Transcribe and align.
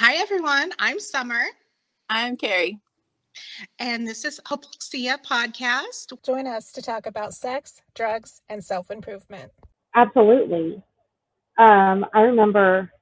Hi, 0.00 0.14
everyone. 0.14 0.70
I'm 0.78 1.00
Summer. 1.00 1.42
I'm 2.08 2.36
Carrie. 2.36 2.78
And 3.80 4.06
this 4.06 4.24
is 4.24 4.38
Hopelexia 4.46 5.20
Podcast. 5.24 6.12
Join 6.24 6.46
us 6.46 6.70
to 6.70 6.82
talk 6.82 7.06
about 7.06 7.34
sex, 7.34 7.82
drugs, 7.96 8.40
and 8.48 8.62
self 8.62 8.92
improvement. 8.92 9.50
Absolutely. 9.96 10.80
Um, 11.58 12.06
I 12.14 12.20
remember 12.20 12.92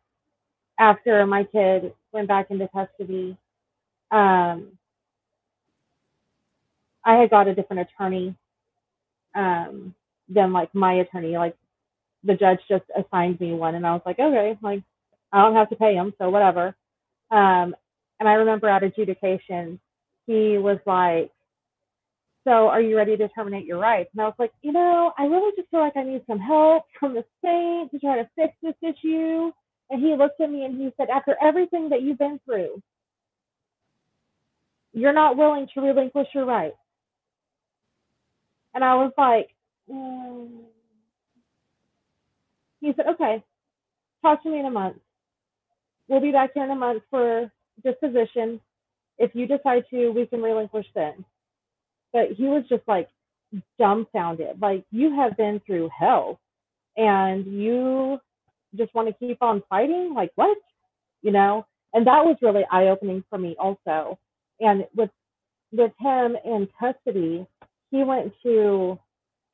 after 0.80 1.26
my 1.26 1.44
kid 1.44 1.92
went 2.12 2.28
back 2.28 2.46
into 2.50 2.66
custody, 2.68 3.36
um, 4.10 4.68
I 7.04 7.16
had 7.16 7.28
got 7.28 7.46
a 7.46 7.54
different 7.54 7.90
attorney 7.90 8.34
um, 9.34 9.94
than 10.30 10.50
like 10.54 10.74
my 10.74 10.94
attorney. 10.94 11.36
Like 11.36 11.58
the 12.24 12.36
judge 12.36 12.60
just 12.70 12.84
assigned 12.96 13.38
me 13.38 13.52
one, 13.52 13.74
and 13.74 13.86
I 13.86 13.92
was 13.92 14.02
like, 14.06 14.18
okay, 14.18 14.56
like 14.62 14.82
I 15.30 15.42
don't 15.42 15.56
have 15.56 15.68
to 15.68 15.76
pay 15.76 15.94
him, 15.94 16.14
so 16.16 16.30
whatever. 16.30 16.74
Um, 17.30 17.74
and 18.18 18.28
I 18.28 18.34
remember 18.34 18.68
at 18.68 18.82
adjudication, 18.82 19.80
he 20.26 20.58
was 20.58 20.78
like, 20.86 21.30
so 22.44 22.68
are 22.68 22.80
you 22.80 22.96
ready 22.96 23.16
to 23.16 23.28
terminate 23.28 23.66
your 23.66 23.78
rights? 23.78 24.10
And 24.12 24.22
I 24.22 24.26
was 24.26 24.34
like, 24.38 24.52
you 24.62 24.72
know, 24.72 25.12
I 25.18 25.24
really 25.24 25.52
just 25.56 25.68
feel 25.70 25.80
like 25.80 25.96
I 25.96 26.04
need 26.04 26.22
some 26.28 26.38
help 26.38 26.84
from 26.98 27.14
the 27.14 27.24
state 27.38 27.88
to 27.90 27.98
try 27.98 28.16
to 28.16 28.28
fix 28.36 28.54
this 28.62 28.74
issue. 28.82 29.50
And 29.90 30.02
he 30.02 30.14
looked 30.14 30.40
at 30.40 30.50
me 30.50 30.64
and 30.64 30.80
he 30.80 30.90
said, 30.96 31.08
after 31.10 31.36
everything 31.42 31.88
that 31.90 32.02
you've 32.02 32.18
been 32.18 32.38
through, 32.44 32.80
you're 34.92 35.12
not 35.12 35.36
willing 35.36 35.66
to 35.74 35.80
relinquish 35.80 36.28
your 36.34 36.44
rights. 36.44 36.76
And 38.74 38.84
I 38.84 38.94
was 38.94 39.12
like, 39.18 39.48
mm. 39.90 40.48
he 42.80 42.92
said, 42.94 43.06
okay, 43.14 43.42
talk 44.22 44.42
to 44.42 44.50
me 44.50 44.60
in 44.60 44.66
a 44.66 44.70
month. 44.70 44.98
We'll 46.08 46.20
be 46.20 46.32
back 46.32 46.50
here 46.54 46.64
in 46.64 46.70
a 46.70 46.76
month 46.76 47.02
for 47.10 47.50
disposition. 47.84 48.60
If 49.18 49.34
you 49.34 49.46
decide 49.46 49.84
to, 49.90 50.10
we 50.10 50.26
can 50.26 50.42
relinquish 50.42 50.86
then. 50.94 51.24
But 52.12 52.32
he 52.36 52.44
was 52.44 52.64
just 52.68 52.82
like 52.86 53.08
dumbfounded. 53.78 54.60
Like, 54.60 54.84
you 54.90 55.14
have 55.16 55.36
been 55.36 55.60
through 55.66 55.90
hell 55.98 56.40
and 56.96 57.46
you 57.46 58.18
just 58.76 58.94
want 58.94 59.08
to 59.08 59.26
keep 59.26 59.42
on 59.42 59.62
fighting? 59.68 60.12
Like, 60.14 60.32
what? 60.34 60.56
You 61.22 61.32
know? 61.32 61.66
And 61.92 62.06
that 62.06 62.24
was 62.24 62.36
really 62.42 62.64
eye 62.70 62.88
opening 62.88 63.24
for 63.30 63.38
me 63.38 63.56
also. 63.58 64.18
And 64.60 64.86
with 64.94 65.10
with 65.72 65.92
him 65.98 66.36
in 66.44 66.68
custody, 66.78 67.46
he 67.90 68.04
went 68.04 68.32
to 68.42 68.98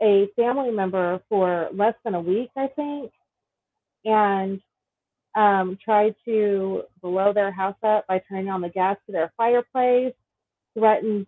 a 0.03 0.29
family 0.37 0.71
member 0.71 1.21
for 1.29 1.69
less 1.73 1.95
than 2.05 2.15
a 2.15 2.21
week, 2.21 2.51
I 2.57 2.67
think, 2.69 3.13
and 4.05 4.61
um, 5.35 5.79
tried 5.83 6.15
to 6.27 6.83
blow 7.03 7.33
their 7.33 7.53
house 7.53 7.77
up 7.83 8.07
by 8.07 8.23
turning 8.29 8.49
on 8.49 8.61
the 8.61 8.69
gas 8.69 8.97
to 9.07 9.13
their 9.13 9.33
fireplace, 9.37 10.15
threatened 10.79 11.27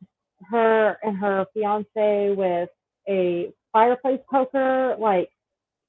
her 0.50 0.98
and 1.02 1.16
her 1.18 1.46
fiance 1.54 2.34
with 2.36 2.68
a 3.08 3.52
fireplace 3.72 4.20
poker, 4.30 4.96
like 4.98 5.30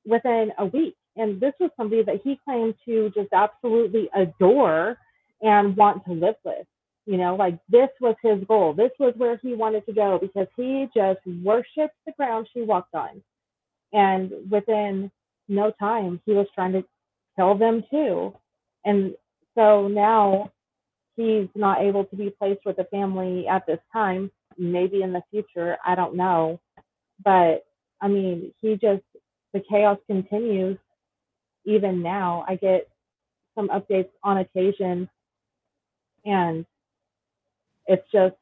within 0.05 0.51
a 0.59 0.65
week. 0.65 0.95
And 1.17 1.39
this 1.39 1.53
was 1.59 1.71
somebody 1.77 2.03
that 2.03 2.21
he 2.23 2.39
claimed 2.45 2.75
to 2.85 3.11
just 3.15 3.29
absolutely 3.33 4.09
adore 4.15 4.97
and 5.41 5.75
want 5.77 6.05
to 6.05 6.13
live 6.13 6.35
with. 6.43 6.65
You 7.05 7.17
know, 7.17 7.35
like 7.35 7.59
this 7.69 7.89
was 8.01 8.15
his 8.23 8.43
goal. 8.47 8.73
This 8.73 8.91
was 8.99 9.13
where 9.17 9.37
he 9.37 9.53
wanted 9.53 9.85
to 9.85 9.93
go 9.93 10.19
because 10.19 10.47
he 10.57 10.87
just 10.95 11.19
worshiped 11.43 11.95
the 12.05 12.13
ground 12.17 12.47
she 12.53 12.61
walked 12.63 12.95
on. 12.95 13.21
And 13.93 14.31
within 14.49 15.11
no 15.47 15.71
time, 15.79 16.21
he 16.25 16.33
was 16.33 16.47
trying 16.55 16.73
to 16.73 16.83
kill 17.35 17.57
them 17.57 17.83
too. 17.89 18.33
And 18.85 19.15
so 19.55 19.87
now 19.87 20.51
he's 21.15 21.47
not 21.55 21.81
able 21.81 22.05
to 22.05 22.15
be 22.15 22.29
placed 22.29 22.65
with 22.65 22.79
a 22.79 22.85
family 22.85 23.47
at 23.47 23.65
this 23.65 23.79
time. 23.93 24.31
Maybe 24.57 25.01
in 25.01 25.13
the 25.13 25.23
future, 25.31 25.77
I 25.85 25.95
don't 25.95 26.15
know. 26.15 26.59
But 27.23 27.65
I 28.01 28.07
mean, 28.07 28.53
he 28.61 28.73
just, 28.73 29.03
the 29.53 29.61
chaos 29.69 29.97
continues 30.07 30.77
even 31.65 32.01
now. 32.01 32.45
I 32.47 32.55
get 32.55 32.89
some 33.55 33.69
updates 33.69 34.09
on 34.23 34.37
occasion 34.37 35.09
and 36.25 36.65
it's 37.87 38.05
just, 38.11 38.35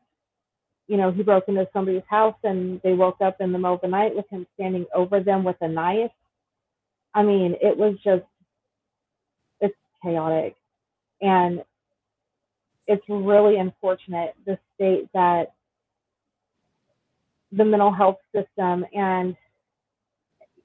you 0.88 0.98
know, 0.98 1.12
he 1.12 1.24
broke 1.24 1.48
into 1.48 1.68
somebody's 1.74 2.04
house 2.10 2.36
and 2.44 2.82
they 2.84 2.94
woke 2.94 3.22
up 3.22 3.38
in 3.40 3.52
the 3.52 3.58
middle 3.58 3.76
of 3.76 3.82
the 3.82 3.88
night 3.88 4.16
with 4.16 4.30
him 4.30 4.46
standing 4.56 4.86
over 4.94 5.20
them 5.20 5.44
with 5.44 5.56
a 5.62 5.68
knife. 5.68 6.12
I 7.14 7.24
mean, 7.24 7.56
it 7.62 7.78
was 7.78 7.96
just, 8.04 8.24
chaotic. 10.04 10.56
And 11.22 11.64
it's 12.88 13.04
really 13.08 13.58
unfortunate 13.58 14.36
the 14.46 14.60
state 14.76 15.10
that 15.14 15.54
the 17.52 17.66
mental 17.66 17.92
health 17.92 18.18
system 18.36 18.86
and 18.94 19.36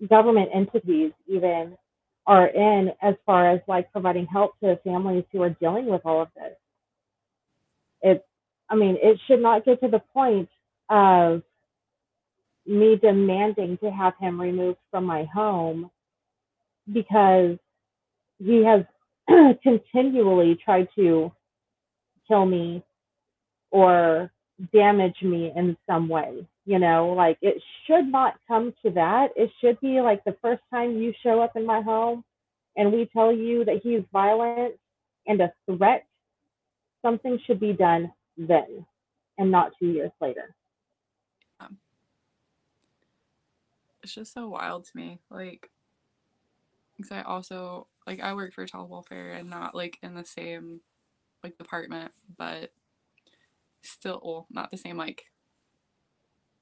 government 0.09 0.51
entities 0.55 1.13
even 1.27 1.77
are 2.27 2.47
in 2.47 2.93
as 3.03 3.15
far 3.25 3.51
as 3.51 3.61
like 3.69 3.91
providing 3.93 4.27
help 4.27 4.59
to 4.61 4.79
families 4.85 5.25
who 5.33 5.43
are 5.43 5.51
dealing 5.51 5.87
with 5.87 6.03
all 6.05 6.23
of 6.23 6.29
this. 6.37 6.55
It's 8.03 8.25
I 8.71 8.75
mean, 8.75 8.99
it 9.03 9.19
should 9.27 9.41
not 9.41 9.65
get 9.65 9.81
to 9.81 9.89
the 9.89 10.03
point 10.13 10.49
of 10.91 11.43
me 12.67 12.97
demanding 12.97 13.79
to 13.79 13.91
have 13.91 14.13
him 14.21 14.41
removed 14.41 14.79
from 14.91 15.05
my 15.05 15.25
home 15.25 15.91
because 16.93 17.57
he 18.39 18.63
has 18.65 18.85
continually 19.63 20.59
try 20.65 20.87
to 20.97 21.33
kill 22.27 22.47
me 22.47 22.83
or 23.71 24.31
damage 24.73 25.17
me 25.23 25.53
in 25.55 25.77
some 25.87 26.09
way. 26.09 26.47
You 26.65 26.79
know, 26.79 27.15
like 27.17 27.39
it 27.41 27.63
should 27.87 28.11
not 28.11 28.35
come 28.47 28.75
to 28.85 28.91
that. 28.93 29.29
It 29.37 29.51
should 29.61 29.81
be 29.81 30.01
like 30.01 30.23
the 30.25 30.37
first 30.43 30.63
time 30.71 30.99
you 30.99 31.15
show 31.23 31.41
up 31.41 31.57
in 31.57 31.65
my 31.65 31.81
home 31.81 32.25
and 32.77 32.93
we 32.93 33.07
tell 33.07 33.33
you 33.33 33.65
that 33.65 33.81
he's 33.83 34.03
violent 34.13 34.75
and 35.27 35.41
a 35.41 35.53
threat, 35.67 36.07
something 37.03 37.39
should 37.47 37.61
be 37.61 37.73
done 37.73 38.13
then 38.37 38.85
and 39.39 39.51
not 39.51 39.73
two 39.79 39.89
years 39.89 40.13
later. 40.21 40.55
It's 44.03 44.15
just 44.15 44.33
so 44.33 44.49
wild 44.49 44.85
to 44.85 44.97
me. 44.97 45.19
Like, 45.31 45.69
because 46.97 47.13
I 47.13 47.21
also, 47.21 47.89
like, 48.09 48.21
I 48.21 48.33
work 48.33 48.55
for 48.55 48.65
child 48.65 48.89
welfare 48.89 49.33
and 49.33 49.51
not 49.51 49.75
like 49.75 49.99
in 50.03 50.15
the 50.15 50.25
same 50.25 50.81
like 51.45 51.59
department, 51.59 52.11
but 52.39 52.73
still, 53.83 54.21
well, 54.25 54.47
not 54.51 54.71
the 54.71 54.79
same 54.79 54.97
like 54.97 55.27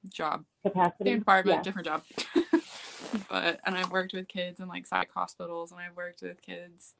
job. 0.09 0.43
Capacity. 0.61 1.11
Same 1.11 1.19
department, 1.19 1.59
yeah. 1.59 1.63
different 1.63 1.87
job. 1.87 2.03
but, 3.29 3.61
and 3.65 3.77
I've 3.77 3.91
worked 3.91 4.13
with 4.13 4.27
kids 4.27 4.59
in 4.59 4.67
like 4.67 4.85
psych 4.85 5.09
hospitals 5.13 5.71
and 5.71 5.79
I've 5.79 5.95
worked 5.95 6.21
with 6.21 6.41
kids 6.41 6.95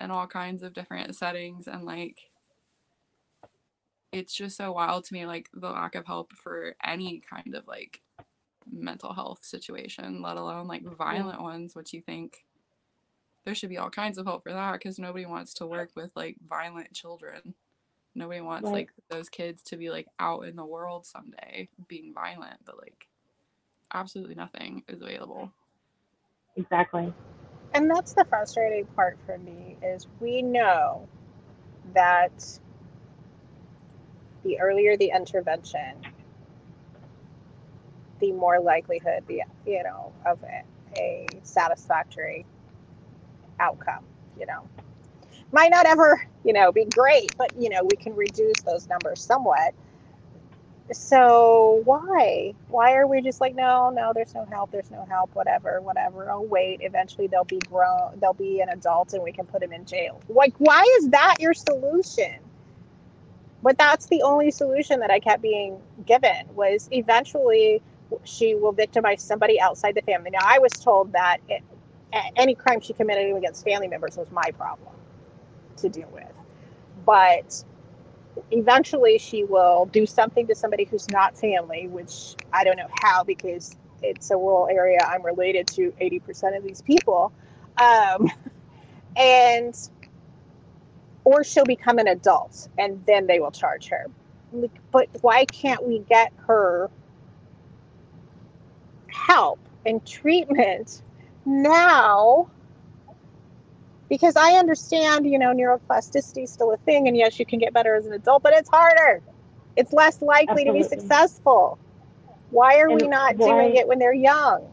in 0.00 0.12
all 0.12 0.28
kinds 0.28 0.62
of 0.62 0.72
different 0.72 1.16
settings 1.16 1.66
and 1.66 1.84
like, 1.84 2.30
it's 4.12 4.34
just 4.34 4.56
so 4.56 4.70
wild 4.70 5.04
to 5.04 5.14
me 5.14 5.26
like 5.26 5.48
the 5.52 5.70
lack 5.70 5.96
of 5.96 6.06
help 6.06 6.32
for 6.32 6.76
any 6.84 7.20
kind 7.28 7.56
of 7.56 7.66
like 7.66 8.02
mental 8.70 9.12
health 9.12 9.44
situation 9.44 10.20
let 10.20 10.36
alone 10.36 10.66
like 10.66 10.82
violent 10.82 11.40
ones 11.40 11.74
which 11.74 11.92
you 11.92 12.00
think 12.00 12.44
there 13.44 13.54
should 13.54 13.70
be 13.70 13.78
all 13.78 13.90
kinds 13.90 14.18
of 14.18 14.26
help 14.26 14.42
for 14.44 14.52
that 14.52 14.72
because 14.72 14.98
nobody 14.98 15.26
wants 15.26 15.54
to 15.54 15.66
work 15.66 15.90
with 15.96 16.12
like 16.14 16.36
violent 16.46 16.92
children. 16.92 17.54
Nobody 18.14 18.40
wants 18.40 18.66
right. 18.66 18.72
like 18.72 18.90
those 19.08 19.28
kids 19.28 19.62
to 19.64 19.76
be 19.76 19.90
like 19.90 20.06
out 20.18 20.46
in 20.46 20.56
the 20.56 20.64
world 20.66 21.06
someday 21.06 21.68
being 21.88 22.12
violent 22.12 22.56
but 22.64 22.76
like 22.76 23.06
absolutely 23.92 24.34
nothing 24.34 24.82
is 24.88 25.00
available. 25.00 25.50
Exactly. 26.56 27.12
And 27.72 27.90
that's 27.90 28.12
the 28.12 28.24
frustrating 28.24 28.84
part 28.96 29.16
for 29.26 29.38
me 29.38 29.76
is 29.82 30.06
we 30.18 30.42
know 30.42 31.08
that 31.94 32.58
the 34.42 34.60
earlier 34.60 34.96
the 34.96 35.12
intervention, 35.14 35.94
the 38.18 38.32
more 38.32 38.60
likelihood 38.60 39.24
the 39.28 39.42
you 39.66 39.82
know 39.82 40.12
of 40.26 40.42
a, 40.42 40.62
a 40.98 41.26
satisfactory 41.42 42.44
outcome. 43.60 44.04
You 44.38 44.46
know, 44.46 44.68
might 45.52 45.70
not 45.70 45.86
ever 45.86 46.26
you 46.44 46.54
know 46.54 46.72
be 46.72 46.86
great, 46.86 47.36
but 47.38 47.52
you 47.58 47.70
know 47.70 47.82
we 47.84 47.96
can 47.96 48.16
reduce 48.16 48.60
those 48.66 48.88
numbers 48.88 49.20
somewhat. 49.22 49.74
So 50.92 51.82
why 51.84 52.54
why 52.68 52.94
are 52.94 53.06
we 53.06 53.22
just 53.22 53.40
like 53.40 53.54
no 53.54 53.90
no 53.90 54.12
there's 54.14 54.34
no 54.34 54.44
help 54.46 54.72
there's 54.72 54.90
no 54.90 55.04
help 55.08 55.34
whatever 55.34 55.80
whatever 55.82 56.30
oh 56.32 56.42
wait 56.42 56.80
eventually 56.82 57.28
they'll 57.28 57.44
be 57.44 57.60
grown 57.70 58.18
they'll 58.20 58.32
be 58.32 58.60
an 58.60 58.70
adult 58.70 59.12
and 59.14 59.22
we 59.22 59.32
can 59.32 59.46
put 59.46 59.60
them 59.60 59.72
in 59.72 59.84
jail 59.86 60.20
like 60.28 60.54
why 60.58 60.82
is 60.98 61.10
that 61.10 61.36
your 61.40 61.54
solution 61.54 62.40
but 63.62 63.78
that's 63.78 64.06
the 64.06 64.22
only 64.22 64.50
solution 64.50 65.00
that 65.00 65.10
I 65.10 65.20
kept 65.20 65.42
being 65.42 65.80
given 66.06 66.46
was 66.54 66.88
eventually 66.92 67.82
she 68.24 68.54
will 68.54 68.72
victimize 68.72 69.22
somebody 69.22 69.60
outside 69.60 69.94
the 69.94 70.02
family. 70.02 70.30
Now 70.30 70.40
I 70.42 70.58
was 70.58 70.72
told 70.72 71.12
that 71.12 71.38
it, 71.48 71.62
any 72.36 72.54
crime 72.54 72.80
she 72.80 72.92
committed 72.94 73.36
against 73.36 73.64
family 73.64 73.88
members 73.88 74.16
was 74.16 74.30
my 74.32 74.50
problem 74.56 74.94
to 75.78 75.88
deal 75.88 76.08
with. 76.12 76.24
but 77.06 77.56
eventually 78.52 79.18
she 79.18 79.44
will 79.44 79.86
do 79.86 80.06
something 80.06 80.46
to 80.48 80.56
somebody 80.56 80.84
who's 80.84 81.10
not 81.10 81.36
family, 81.36 81.88
which 81.88 82.36
I 82.52 82.64
don't 82.64 82.78
know 82.78 82.88
how 83.02 83.24
because 83.24 83.76
it's 84.02 84.30
a 84.30 84.36
rural 84.36 84.68
area. 84.70 85.00
I'm 85.06 85.24
related 85.24 85.66
to 85.68 85.92
80% 86.00 86.56
of 86.56 86.64
these 86.64 86.82
people. 86.82 87.32
Um, 87.78 88.30
and, 89.16 89.76
or 91.24 91.44
she'll 91.44 91.66
become 91.66 91.98
an 91.98 92.08
adult 92.08 92.68
and 92.78 93.04
then 93.06 93.26
they 93.26 93.40
will 93.40 93.52
charge 93.52 93.88
her. 93.88 94.06
But 94.92 95.08
why 95.22 95.46
can't 95.46 95.86
we 95.86 96.00
get 96.00 96.32
her 96.46 96.90
help 99.08 99.60
and 99.86 100.04
treatment 100.06 101.02
now? 101.44 102.48
Because 104.08 104.36
I 104.36 104.52
understand, 104.52 105.26
you 105.26 105.38
know, 105.38 105.52
neuroplasticity 105.54 106.44
is 106.44 106.52
still 106.52 106.72
a 106.72 106.76
thing, 106.78 107.06
and 107.08 107.16
yes, 107.16 107.38
you 107.38 107.46
can 107.46 107.58
get 107.58 107.72
better 107.72 107.94
as 107.94 108.06
an 108.06 108.12
adult, 108.12 108.42
but 108.42 108.52
it's 108.54 108.68
harder. 108.68 109.22
It's 109.76 109.92
less 109.92 110.20
likely 110.20 110.64
to 110.64 110.72
be 110.72 110.82
successful. 110.82 111.78
Why 112.50 112.80
are 112.80 112.90
we 112.90 113.06
not 113.08 113.36
why- 113.36 113.46
doing 113.46 113.76
it 113.76 113.86
when 113.88 113.98
they're 113.98 114.12
young? 114.12 114.72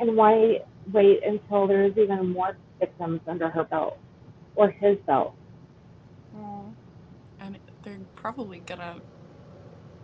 And 0.00 0.16
why 0.16 0.62
wait 0.92 1.22
until 1.24 1.66
there's 1.66 1.96
even 1.96 2.32
more 2.32 2.56
victims 2.80 3.20
under 3.26 3.48
her 3.48 3.64
belt 3.64 3.98
or 4.56 4.70
his 4.70 4.98
belt? 5.06 5.34
Mm. 6.36 6.74
and 7.40 7.58
they're 7.82 8.00
probably 8.16 8.58
gonna 8.60 9.00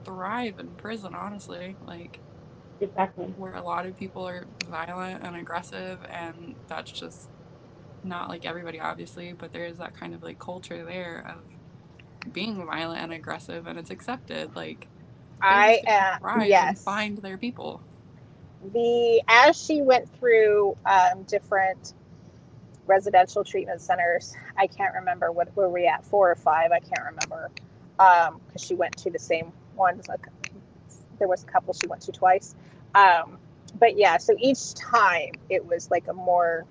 thrive 0.04 0.58
in 0.58 0.68
prison 0.76 1.14
honestly 1.14 1.76
like 1.86 2.20
Exactly. 2.80 3.26
where 3.36 3.54
a 3.54 3.62
lot 3.62 3.84
of 3.84 3.96
people 3.98 4.26
are 4.26 4.46
violent 4.68 5.22
and 5.22 5.36
aggressive 5.36 5.98
and 6.10 6.54
that's 6.66 6.90
just 6.90 7.28
not 8.02 8.28
like 8.28 8.46
everybody 8.46 8.80
obviously 8.80 9.32
but 9.32 9.52
there 9.52 9.66
is 9.66 9.76
that 9.78 9.94
kind 9.94 10.14
of 10.14 10.22
like 10.22 10.38
culture 10.38 10.84
there 10.84 11.34
of 11.36 12.32
being 12.32 12.64
violent 12.64 13.02
and 13.02 13.12
aggressive 13.12 13.66
and 13.66 13.78
it's 13.78 13.90
accepted 13.90 14.54
like 14.56 14.88
I 15.42 15.82
am 15.86 16.20
and 16.22 16.46
yes. 16.48 16.82
find 16.82 17.18
their 17.18 17.38
people 17.38 17.82
the 18.72 19.22
as 19.28 19.62
she 19.62 19.80
went 19.80 20.08
through 20.18 20.76
um, 20.84 21.22
different 21.24 21.94
residential 22.86 23.44
treatment 23.44 23.80
centers 23.80 24.34
i 24.58 24.66
can't 24.66 24.94
remember 24.94 25.32
what 25.32 25.54
were 25.56 25.68
we 25.68 25.86
at 25.86 26.04
four 26.04 26.30
or 26.30 26.34
five 26.34 26.72
i 26.72 26.78
can't 26.80 27.04
remember 27.04 27.50
because 27.96 28.62
she 28.62 28.74
went 28.74 28.96
to 28.96 29.10
the 29.10 29.18
same 29.18 29.52
ones 29.76 30.08
like 30.08 30.26
there 31.18 31.28
was 31.28 31.42
a 31.44 31.46
couple 31.46 31.72
she 31.72 31.86
went 31.86 32.02
to 32.02 32.12
twice 32.12 32.54
um, 32.94 33.38
but 33.78 33.96
yeah 33.96 34.16
so 34.16 34.34
each 34.38 34.74
time 34.74 35.32
it 35.48 35.64
was 35.64 35.90
like 35.90 36.06
a 36.08 36.12
more 36.12 36.64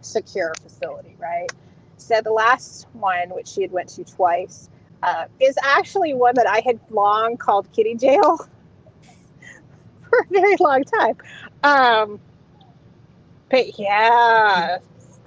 secure 0.00 0.52
facility 0.62 1.16
right 1.18 1.48
so 1.96 2.20
the 2.22 2.32
last 2.32 2.86
one 2.92 3.30
which 3.30 3.48
she 3.48 3.62
had 3.62 3.72
went 3.72 3.88
to 3.88 4.04
twice 4.04 4.68
uh, 5.02 5.26
is 5.40 5.56
actually 5.62 6.14
one 6.14 6.34
that 6.34 6.46
i 6.48 6.60
had 6.64 6.78
long 6.90 7.36
called 7.36 7.70
kitty 7.72 7.94
jail 7.94 8.36
for 10.10 10.18
a 10.20 10.26
very 10.30 10.56
long 10.60 10.82
time. 10.84 11.16
Um, 11.62 12.20
but 13.50 13.78
yeah, 13.78 14.78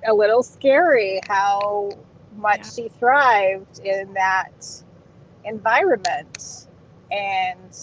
a 0.06 0.14
little 0.14 0.44
scary 0.44 1.20
how 1.28 1.90
much 2.36 2.66
Yeah. 2.66 2.72
she 2.74 2.90
thrived 2.90 3.80
in 3.80 4.14
that 4.14 4.52
environment. 5.46 6.68
And 7.12 7.78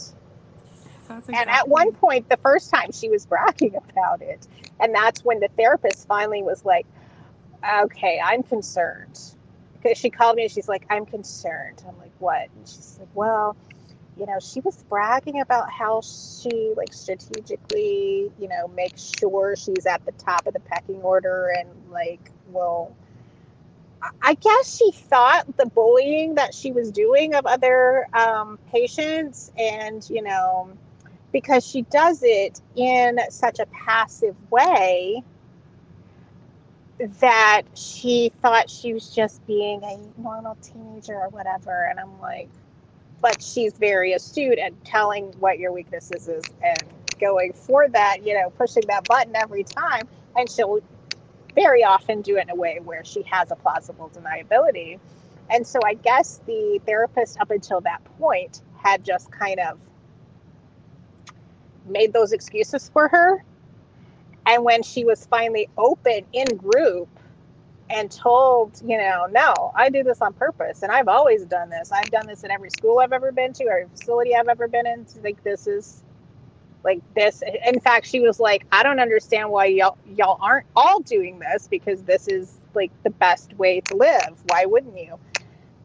that's 1.08 1.28
and 1.32 1.50
at 1.50 1.68
one 1.68 1.92
point, 1.92 2.28
the 2.28 2.36
first 2.38 2.70
time 2.70 2.92
she 2.92 3.08
was 3.08 3.26
bragging 3.32 3.76
about 3.90 4.22
it, 4.22 4.46
and 4.80 4.94
that's 4.94 5.24
when 5.24 5.40
the 5.40 5.48
therapist 5.56 6.06
finally 6.08 6.42
was 6.42 6.64
like, 6.64 6.86
"Okay, 7.84 8.20
I'm 8.24 8.42
concerned." 8.42 9.20
Because 9.82 9.98
she 9.98 10.10
called 10.10 10.36
me 10.36 10.44
and 10.44 10.52
she's 10.52 10.68
like, 10.68 10.86
"I'm 10.90 11.06
concerned." 11.06 11.82
I'm 11.88 11.98
like, 11.98 12.12
"What?" 12.18 12.48
And 12.56 12.66
she's 12.68 12.96
like, 12.98 13.08
"Well, 13.14 13.56
you 14.16 14.26
know, 14.26 14.38
she 14.40 14.60
was 14.60 14.82
bragging 14.84 15.40
about 15.40 15.70
how 15.70 16.00
she 16.02 16.72
like 16.76 16.92
strategically, 16.92 18.30
you 18.38 18.48
know, 18.48 18.68
makes 18.68 19.12
sure 19.18 19.56
she's 19.56 19.86
at 19.86 20.04
the 20.06 20.12
top 20.12 20.46
of 20.46 20.54
the 20.54 20.60
pecking 20.60 21.02
order 21.02 21.52
and 21.58 21.68
like 21.90 22.30
well, 22.50 22.94
I- 24.02 24.10
I 24.22 24.34
guess 24.34 24.76
she 24.76 24.92
thought 24.92 25.56
the 25.56 25.66
bullying 25.66 26.34
that 26.36 26.54
she 26.54 26.72
was 26.72 26.90
doing 26.92 27.34
of 27.34 27.46
other 27.46 28.06
um, 28.14 28.58
patients, 28.70 29.52
and 29.58 30.08
you 30.10 30.22
know, 30.22 30.70
because 31.34 31.66
she 31.66 31.82
does 31.82 32.20
it 32.22 32.60
in 32.76 33.18
such 33.28 33.58
a 33.58 33.66
passive 33.66 34.36
way 34.52 35.20
that 37.20 37.62
she 37.74 38.30
thought 38.40 38.70
she 38.70 38.94
was 38.94 39.12
just 39.12 39.44
being 39.44 39.82
a 39.82 39.98
normal 40.22 40.56
teenager 40.62 41.14
or 41.14 41.28
whatever. 41.30 41.88
And 41.90 41.98
I'm 41.98 42.20
like, 42.20 42.48
but 43.20 43.42
she's 43.42 43.72
very 43.72 44.12
astute 44.12 44.60
at 44.60 44.84
telling 44.84 45.24
what 45.40 45.58
your 45.58 45.72
weaknesses 45.72 46.28
is 46.28 46.44
and 46.62 46.84
going 47.18 47.52
for 47.52 47.88
that, 47.88 48.24
you 48.24 48.34
know, 48.34 48.50
pushing 48.50 48.84
that 48.86 49.02
button 49.08 49.34
every 49.34 49.64
time. 49.64 50.06
And 50.36 50.48
she'll 50.48 50.78
very 51.56 51.82
often 51.82 52.22
do 52.22 52.36
it 52.36 52.42
in 52.42 52.50
a 52.50 52.54
way 52.54 52.78
where 52.84 53.04
she 53.04 53.22
has 53.22 53.50
a 53.50 53.56
plausible 53.56 54.08
deniability. 54.14 55.00
And 55.50 55.66
so 55.66 55.80
I 55.84 55.94
guess 55.94 56.40
the 56.46 56.80
therapist 56.86 57.40
up 57.40 57.50
until 57.50 57.80
that 57.80 58.04
point 58.20 58.62
had 58.76 59.04
just 59.04 59.32
kind 59.32 59.58
of 59.58 59.80
made 61.86 62.12
those 62.12 62.32
excuses 62.32 62.88
for 62.92 63.08
her. 63.08 63.44
And 64.46 64.64
when 64.64 64.82
she 64.82 65.04
was 65.04 65.26
finally 65.26 65.68
open 65.78 66.20
in 66.32 66.46
group 66.56 67.08
and 67.90 68.10
told, 68.10 68.80
you 68.84 68.98
know, 68.98 69.26
no, 69.30 69.72
I 69.74 69.90
do 69.90 70.02
this 70.02 70.20
on 70.20 70.32
purpose 70.34 70.82
and 70.82 70.92
I've 70.92 71.08
always 71.08 71.44
done 71.44 71.70
this. 71.70 71.92
I've 71.92 72.10
done 72.10 72.26
this 72.26 72.44
in 72.44 72.50
every 72.50 72.70
school 72.70 72.98
I've 72.98 73.12
ever 73.12 73.32
been 73.32 73.52
to, 73.54 73.64
every 73.64 73.86
facility 73.88 74.34
I've 74.34 74.48
ever 74.48 74.68
been 74.68 74.86
in. 74.86 75.06
Like 75.22 75.42
this 75.44 75.66
is 75.66 76.02
like 76.82 77.00
this. 77.14 77.42
In 77.66 77.80
fact, 77.80 78.06
she 78.06 78.20
was 78.20 78.38
like, 78.38 78.66
I 78.72 78.82
don't 78.82 79.00
understand 79.00 79.50
why 79.50 79.66
y'all 79.66 79.96
y'all 80.14 80.38
aren't 80.40 80.66
all 80.76 81.00
doing 81.00 81.38
this 81.38 81.68
because 81.68 82.02
this 82.02 82.28
is 82.28 82.58
like 82.74 82.90
the 83.02 83.10
best 83.10 83.54
way 83.54 83.80
to 83.82 83.96
live. 83.96 84.42
Why 84.48 84.66
wouldn't 84.66 84.98
you? 84.98 85.18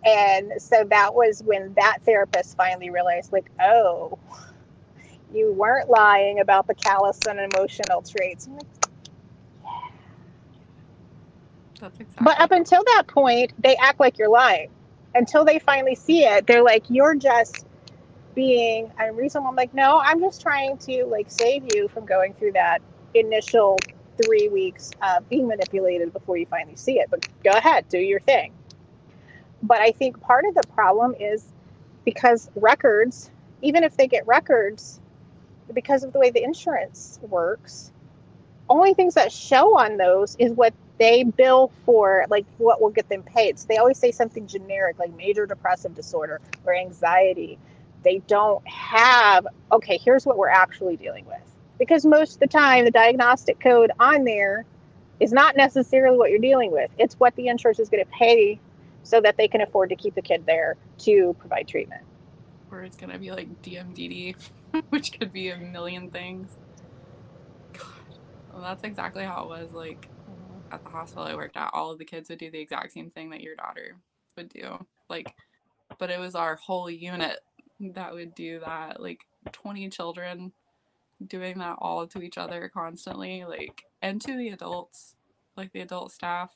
And 0.05 0.53
so 0.57 0.85
that 0.85 1.13
was 1.13 1.43
when 1.43 1.73
that 1.75 1.99
therapist 2.05 2.55
finally 2.55 2.89
realized, 2.89 3.33
like, 3.33 3.49
oh, 3.59 4.17
you 5.33 5.53
weren't 5.53 5.89
lying 5.89 6.39
about 6.39 6.67
the 6.67 6.75
callous 6.75 7.25
and 7.25 7.39
unemotional 7.39 8.01
traits. 8.01 8.47
I'm 8.47 8.57
like, 8.57 8.67
that's 11.79 11.99
exactly 11.99 12.25
But 12.25 12.39
up 12.41 12.51
until 12.51 12.83
that 12.95 13.05
point, 13.07 13.53
they 13.61 13.75
act 13.77 13.99
like 13.99 14.17
you're 14.17 14.29
lying. 14.29 14.69
Until 15.15 15.45
they 15.45 15.59
finally 15.59 15.95
see 15.95 16.25
it, 16.25 16.47
they're 16.47 16.63
like, 16.63 16.85
you're 16.89 17.15
just 17.15 17.65
being 18.35 18.91
unreasonable. 18.99 19.49
I'm 19.49 19.55
like, 19.55 19.73
no, 19.73 20.01
I'm 20.03 20.19
just 20.19 20.41
trying 20.41 20.77
to 20.79 21.05
like 21.05 21.29
save 21.29 21.65
you 21.73 21.87
from 21.89 22.05
going 22.05 22.33
through 22.35 22.53
that 22.53 22.81
initial 23.13 23.77
three 24.17 24.49
weeks 24.49 24.91
of 25.01 25.27
being 25.29 25.47
manipulated 25.47 26.13
before 26.13 26.37
you 26.37 26.45
finally 26.45 26.75
see 26.75 26.99
it. 26.99 27.09
But 27.09 27.27
go 27.43 27.51
ahead, 27.51 27.87
do 27.89 27.97
your 27.99 28.19
thing. 28.21 28.53
But 29.63 29.81
I 29.81 29.91
think 29.91 30.19
part 30.21 30.45
of 30.45 30.55
the 30.55 30.63
problem 30.73 31.15
is 31.19 31.53
because 32.05 32.49
records, 32.55 33.31
even 33.61 33.83
if 33.83 33.97
they 33.97 34.07
get 34.07 34.25
records, 34.27 34.98
because 35.73 36.03
of 36.03 36.13
the 36.13 36.19
way 36.19 36.29
the 36.29 36.43
insurance 36.43 37.19
works, 37.21 37.91
only 38.69 38.93
things 38.93 39.15
that 39.15 39.31
show 39.31 39.77
on 39.77 39.97
those 39.97 40.35
is 40.37 40.51
what 40.51 40.73
they 40.99 41.23
bill 41.23 41.71
for 41.85 42.25
like 42.29 42.45
what 42.57 42.81
will 42.81 42.89
get 42.89 43.09
them 43.09 43.23
paid. 43.23 43.57
So 43.57 43.65
they 43.67 43.77
always 43.77 43.97
say 43.97 44.11
something 44.11 44.45
generic 44.47 44.99
like 44.99 45.15
major 45.15 45.45
depressive 45.45 45.95
disorder 45.95 46.41
or 46.65 46.75
anxiety. 46.75 47.57
They 48.03 48.19
don't 48.27 48.65
have, 48.67 49.47
okay, 49.71 49.97
here's 49.97 50.25
what 50.25 50.37
we're 50.37 50.49
actually 50.49 50.97
dealing 50.97 51.25
with. 51.25 51.41
Because 51.77 52.05
most 52.05 52.35
of 52.35 52.39
the 52.39 52.47
time, 52.47 52.85
the 52.85 52.91
diagnostic 52.91 53.59
code 53.59 53.91
on 53.99 54.25
there 54.25 54.65
is 55.19 55.31
not 55.31 55.57
necessarily 55.57 56.17
what 56.17 56.29
you're 56.29 56.39
dealing 56.39 56.71
with. 56.71 56.91
It's 56.97 57.15
what 57.15 57.35
the 57.35 57.47
insurance 57.47 57.79
is 57.79 57.89
going 57.89 58.03
to 58.03 58.11
pay 58.11 58.59
so 59.03 59.21
that 59.21 59.37
they 59.37 59.47
can 59.47 59.61
afford 59.61 59.89
to 59.89 59.95
keep 59.95 60.15
the 60.15 60.21
kid 60.21 60.45
there 60.45 60.75
to 60.99 61.35
provide 61.39 61.67
treatment. 61.67 62.03
Where 62.69 62.83
it's 62.83 62.95
gonna 62.95 63.17
be 63.19 63.31
like 63.31 63.61
DMDD, 63.61 64.35
which 64.89 65.17
could 65.17 65.33
be 65.33 65.49
a 65.49 65.57
million 65.57 66.09
things. 66.09 66.57
God, 67.73 67.85
well, 68.53 68.61
that's 68.61 68.83
exactly 68.83 69.23
how 69.23 69.43
it 69.43 69.49
was. 69.49 69.73
Like 69.73 70.09
at 70.71 70.83
the 70.83 70.89
hospital 70.89 71.23
I 71.23 71.35
worked 71.35 71.57
at, 71.57 71.71
all 71.73 71.91
of 71.91 71.99
the 71.99 72.05
kids 72.05 72.29
would 72.29 72.39
do 72.39 72.51
the 72.51 72.59
exact 72.59 72.93
same 72.93 73.09
thing 73.09 73.29
that 73.31 73.41
your 73.41 73.55
daughter 73.55 73.97
would 74.37 74.49
do. 74.49 74.85
Like, 75.09 75.35
but 75.97 76.09
it 76.09 76.19
was 76.19 76.35
our 76.35 76.55
whole 76.55 76.89
unit 76.89 77.39
that 77.79 78.13
would 78.13 78.35
do 78.35 78.59
that. 78.59 79.01
Like 79.01 79.25
twenty 79.51 79.89
children 79.89 80.51
doing 81.25 81.57
that 81.59 81.77
all 81.79 82.07
to 82.07 82.21
each 82.21 82.37
other 82.37 82.69
constantly, 82.73 83.43
like 83.45 83.83
and 84.01 84.21
to 84.21 84.35
the 84.37 84.49
adults, 84.49 85.15
like 85.57 85.73
the 85.73 85.81
adult 85.81 86.11
staff. 86.11 86.51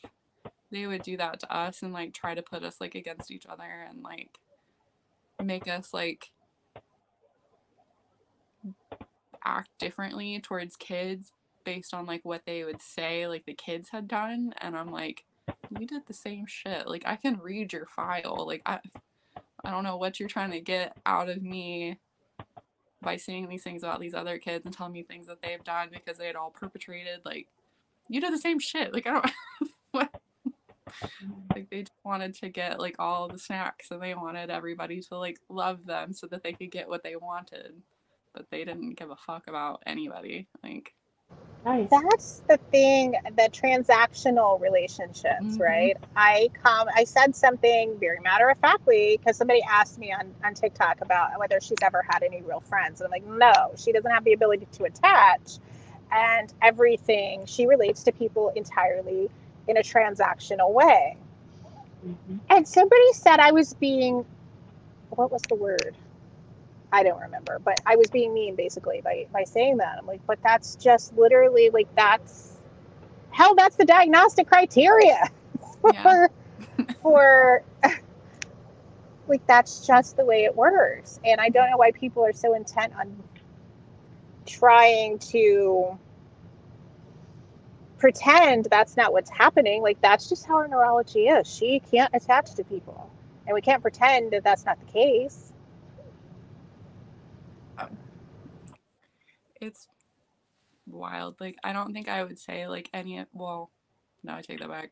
They 0.71 0.87
would 0.87 1.03
do 1.03 1.17
that 1.17 1.39
to 1.41 1.55
us 1.55 1.83
and 1.83 1.93
like 1.93 2.13
try 2.13 2.33
to 2.33 2.41
put 2.41 2.63
us 2.63 2.81
like 2.81 2.95
against 2.95 3.29
each 3.29 3.45
other 3.45 3.87
and 3.87 4.01
like 4.01 4.39
make 5.43 5.67
us 5.67 5.93
like 5.93 6.31
act 9.45 9.69
differently 9.77 10.39
towards 10.39 10.75
kids 10.75 11.31
based 11.65 11.93
on 11.93 12.05
like 12.05 12.21
what 12.23 12.41
they 12.45 12.63
would 12.63 12.81
say 12.81 13.27
like 13.27 13.45
the 13.45 13.53
kids 13.53 13.89
had 13.89 14.07
done 14.07 14.53
and 14.59 14.75
i'm 14.75 14.91
like 14.91 15.25
you 15.79 15.87
did 15.87 16.07
the 16.07 16.13
same 16.13 16.45
shit. 16.45 16.87
Like 16.87 17.03
I 17.05 17.15
can 17.15 17.39
read 17.39 17.73
your 17.73 17.85
file. 17.85 18.45
Like 18.47 18.61
I 18.65 18.79
I 19.63 19.71
don't 19.71 19.83
know 19.83 19.97
what 19.97 20.19
you're 20.19 20.29
trying 20.29 20.51
to 20.51 20.59
get 20.59 20.95
out 21.05 21.29
of 21.29 21.41
me 21.41 21.99
by 23.01 23.17
saying 23.17 23.49
these 23.49 23.63
things 23.63 23.83
about 23.83 23.99
these 23.99 24.13
other 24.13 24.37
kids 24.37 24.65
and 24.65 24.73
telling 24.73 24.93
me 24.93 25.03
things 25.03 25.27
that 25.27 25.41
they've 25.41 25.63
done 25.63 25.89
because 25.91 26.17
they 26.17 26.27
had 26.27 26.35
all 26.35 26.51
perpetrated. 26.51 27.21
Like 27.25 27.47
you 28.07 28.21
did 28.21 28.33
the 28.33 28.39
same 28.39 28.59
shit. 28.59 28.93
Like 28.93 29.07
I 29.07 29.11
don't 29.11 29.31
what 29.91 30.09
like 31.55 31.69
they 31.69 31.81
just 31.81 31.92
wanted 32.03 32.33
to 32.35 32.49
get 32.49 32.79
like 32.79 32.95
all 32.99 33.27
the 33.27 33.39
snacks 33.39 33.91
and 33.91 34.01
they 34.01 34.13
wanted 34.13 34.49
everybody 34.49 35.01
to 35.01 35.17
like 35.17 35.39
love 35.49 35.85
them 35.85 36.13
so 36.13 36.27
that 36.27 36.43
they 36.43 36.53
could 36.53 36.71
get 36.71 36.89
what 36.89 37.03
they 37.03 37.15
wanted. 37.15 37.73
But 38.33 38.49
they 38.49 38.65
didn't 38.65 38.95
give 38.95 39.11
a 39.11 39.15
fuck 39.15 39.47
about 39.47 39.83
anybody. 39.85 40.47
Like 40.63 40.93
Nice. 41.65 41.89
That's 41.89 42.41
the 42.49 42.57
thing, 42.71 43.15
the 43.37 43.49
transactional 43.53 44.59
relationships, 44.59 45.57
Mhm. 45.57 45.59
right? 45.59 45.97
I 46.15 46.49
come, 46.61 46.89
I 46.93 47.05
said 47.05 47.35
something 47.35 47.97
very 47.99 48.19
matter 48.19 48.49
of 48.49 48.57
factly 48.57 49.17
because 49.17 49.37
somebody 49.37 49.61
asked 49.63 49.97
me 49.97 50.11
on, 50.11 50.33
on 50.43 50.55
TikTok 50.55 50.99
about 51.01 51.39
whether 51.39 51.61
she's 51.61 51.77
ever 51.81 52.03
had 52.09 52.21
any 52.21 52.41
real 52.41 52.59
friends. 52.59 52.99
And 52.99 53.05
I'm 53.05 53.11
like, 53.11 53.25
no, 53.25 53.71
she 53.77 53.93
doesn't 53.93 54.11
have 54.11 54.25
the 54.25 54.33
ability 54.33 54.67
to 54.73 54.83
attach. 54.83 55.59
And 56.11 56.53
everything, 56.61 57.45
she 57.45 57.65
relates 57.65 58.03
to 58.03 58.11
people 58.11 58.49
entirely 58.55 59.29
in 59.67 59.77
a 59.77 59.81
transactional 59.81 60.73
way. 60.73 61.15
Mhm. 62.05 62.39
And 62.49 62.67
somebody 62.67 63.13
said 63.13 63.39
I 63.39 63.51
was 63.51 63.73
being, 63.73 64.25
what 65.11 65.31
was 65.31 65.41
the 65.43 65.55
word? 65.55 65.95
I 66.91 67.03
don't 67.03 67.21
remember, 67.21 67.59
but 67.63 67.81
I 67.85 67.95
was 67.95 68.09
being 68.11 68.33
mean 68.33 68.55
basically 68.55 69.01
by, 69.01 69.27
by 69.33 69.43
saying 69.45 69.77
that. 69.77 69.97
I'm 69.97 70.05
like, 70.07 70.21
but 70.27 70.39
that's 70.43 70.75
just 70.75 71.15
literally 71.17 71.69
like 71.71 71.87
that's 71.95 72.57
hell, 73.31 73.55
that's 73.55 73.75
the 73.75 73.85
diagnostic 73.85 74.47
criteria 74.47 75.19
for 75.81 76.29
for 77.01 77.63
like 79.27 79.45
that's 79.47 79.85
just 79.85 80.17
the 80.17 80.25
way 80.25 80.43
it 80.45 80.55
works. 80.55 81.19
And 81.25 81.41
I 81.41 81.49
don't 81.49 81.71
know 81.71 81.77
why 81.77 81.91
people 81.91 82.25
are 82.25 82.33
so 82.33 82.53
intent 82.55 82.93
on 82.99 83.23
trying 84.45 85.19
to 85.19 85.97
pretend 88.03 88.65
that's 88.65 88.97
not 88.97 89.13
what's 89.13 89.29
happening. 89.29 89.81
Like 89.81 89.97
that's 90.01 90.27
just 90.27 90.45
how 90.45 90.55
our 90.55 90.67
neurology 90.67 91.27
is. 91.29 91.47
She 91.47 91.79
can't 91.79 92.13
attach 92.13 92.53
to 92.55 92.63
people. 92.65 93.09
And 93.47 93.55
we 93.55 93.61
can't 93.61 93.81
pretend 93.81 94.31
that 94.31 94.43
that's 94.43 94.65
not 94.65 94.77
the 94.77 94.91
case. 94.91 95.53
it's 99.61 99.87
wild. 100.85 101.39
Like 101.39 101.55
I 101.63 101.71
don't 101.71 101.93
think 101.93 102.09
I 102.09 102.25
would 102.25 102.37
say 102.37 102.67
like 102.67 102.89
any 102.93 103.23
well, 103.31 103.71
no, 104.21 104.33
I 104.33 104.41
take 104.41 104.59
that 104.59 104.67
back. 104.67 104.91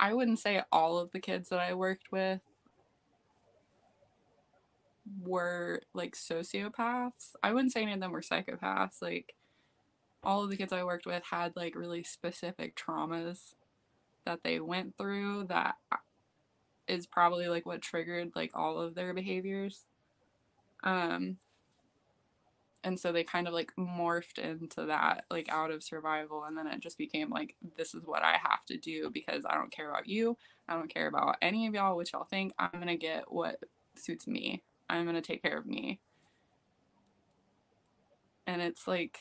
I 0.00 0.12
wouldn't 0.12 0.40
say 0.40 0.60
all 0.72 0.98
of 0.98 1.12
the 1.12 1.20
kids 1.20 1.50
that 1.50 1.60
I 1.60 1.74
worked 1.74 2.10
with 2.10 2.40
were 5.22 5.82
like 5.94 6.16
sociopaths. 6.16 7.36
I 7.44 7.52
wouldn't 7.52 7.72
say 7.72 7.82
any 7.82 7.92
of 7.92 8.00
them 8.00 8.10
were 8.10 8.22
psychopaths. 8.22 9.00
Like 9.00 9.36
all 10.22 10.44
of 10.44 10.50
the 10.50 10.56
kids 10.56 10.72
I 10.72 10.84
worked 10.84 11.06
with 11.06 11.22
had 11.24 11.56
like 11.56 11.74
really 11.74 12.02
specific 12.02 12.76
traumas 12.76 13.54
that 14.24 14.42
they 14.42 14.60
went 14.60 14.96
through 14.96 15.44
that 15.48 15.76
is 16.86 17.06
probably 17.06 17.48
like 17.48 17.66
what 17.66 17.80
triggered 17.80 18.32
like 18.34 18.50
all 18.54 18.78
of 18.78 18.94
their 18.94 19.14
behaviors. 19.14 19.84
Um 20.82 21.36
and 22.82 22.98
so 22.98 23.12
they 23.12 23.24
kind 23.24 23.46
of 23.46 23.52
like 23.52 23.72
morphed 23.78 24.38
into 24.38 24.86
that 24.86 25.24
like 25.30 25.48
out 25.50 25.70
of 25.70 25.82
survival 25.82 26.44
and 26.44 26.56
then 26.56 26.66
it 26.66 26.80
just 26.80 26.96
became 26.96 27.28
like 27.28 27.54
this 27.76 27.94
is 27.94 28.06
what 28.06 28.22
i 28.22 28.38
have 28.42 28.64
to 28.64 28.78
do 28.78 29.10
because 29.10 29.44
i 29.46 29.54
don't 29.54 29.70
care 29.70 29.90
about 29.90 30.08
you. 30.08 30.34
I 30.70 30.74
don't 30.74 30.92
care 30.92 31.08
about 31.08 31.36
any 31.42 31.66
of 31.66 31.74
y'all 31.74 31.96
what 31.96 32.12
y'all 32.12 32.24
think. 32.24 32.52
I'm 32.56 32.70
gonna 32.72 32.96
get 32.96 33.30
what 33.30 33.58
suits 33.96 34.28
me. 34.28 34.62
I'm 34.88 35.04
gonna 35.04 35.20
take 35.20 35.42
care 35.42 35.58
of 35.58 35.66
me. 35.66 35.98
And 38.46 38.62
it's 38.62 38.86
like 38.86 39.18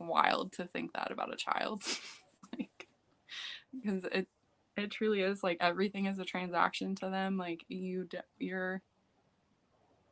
wild 0.00 0.52
to 0.52 0.66
think 0.66 0.92
that 0.92 1.10
about 1.10 1.32
a 1.32 1.36
child. 1.36 1.82
Like 2.58 2.88
because 3.72 4.04
it 4.06 4.26
it 4.76 4.90
truly 4.90 5.20
is 5.20 5.44
like 5.44 5.56
everything 5.60 6.06
is 6.06 6.18
a 6.18 6.24
transaction 6.24 6.96
to 6.96 7.08
them 7.08 7.36
like 7.36 7.64
you 7.68 8.08
you're 8.38 8.82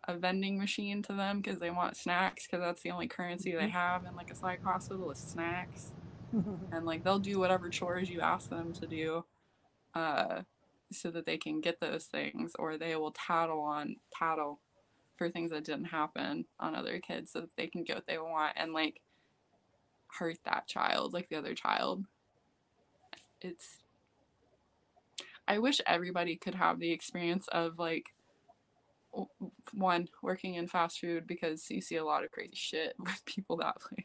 a 0.09 0.17
vending 0.17 0.59
machine 0.59 1.03
to 1.03 1.13
them 1.13 1.41
because 1.41 1.61
they 1.61 1.71
want 1.71 1.97
snacks 1.97 2.47
because 2.47 2.65
that's 2.65 2.83
the 2.83 2.91
only 2.91 3.07
currency 3.07 3.55
they 3.55 3.69
have 3.69 4.07
in 4.07 4.17
like 4.17 4.31
a 4.31 4.35
psych 4.35 4.65
hospital 4.65 5.11
is 5.11 5.19
snacks. 5.19 5.93
And 6.73 6.85
like 6.85 7.05
they'll 7.05 7.19
do 7.19 7.39
whatever 7.39 7.71
chores 7.71 8.11
you 8.11 8.21
ask 8.21 8.51
them 8.51 8.75
to 8.75 8.87
do 8.87 9.25
uh 9.95 10.43
so 10.93 11.11
that 11.11 11.25
they 11.25 11.39
can 11.39 11.61
get 11.63 11.81
those 11.81 12.05
things 12.05 12.53
or 12.59 12.77
they 12.77 12.95
will 12.97 13.13
tattle 13.13 13.61
on 13.61 13.97
tattle 14.13 14.61
for 15.17 15.31
things 15.31 15.51
that 15.51 15.65
didn't 15.65 15.87
happen 15.87 16.45
on 16.61 16.75
other 16.75 17.01
kids 17.01 17.33
so 17.33 17.41
that 17.41 17.57
they 17.57 17.67
can 17.67 17.83
get 17.83 17.97
what 17.97 18.07
they 18.07 18.19
want 18.19 18.53
and 18.57 18.75
like 18.75 19.01
hurt 20.19 20.39
that 20.45 20.67
child 20.67 21.13
like 21.13 21.29
the 21.29 21.37
other 21.37 21.55
child. 21.55 22.05
It's 23.41 23.79
i 25.47 25.59
wish 25.59 25.81
everybody 25.87 26.37
could 26.37 26.55
have 26.55 26.79
the 26.79 26.91
experience 26.93 27.49
of 27.53 27.79
like 27.79 28.13
one 29.73 30.09
working 30.23 30.55
in 30.55 30.69
fast 30.69 31.01
food 31.01 31.27
because 31.27 31.71
you 31.71 31.81
see 31.81 31.97
a 31.97 32.05
lot 32.05 32.25
of 32.25 32.31
crazy 32.31 32.55
shit 32.55 32.95
with 32.99 33.25
people 33.25 33.57
that 33.57 33.81
place. 33.81 34.05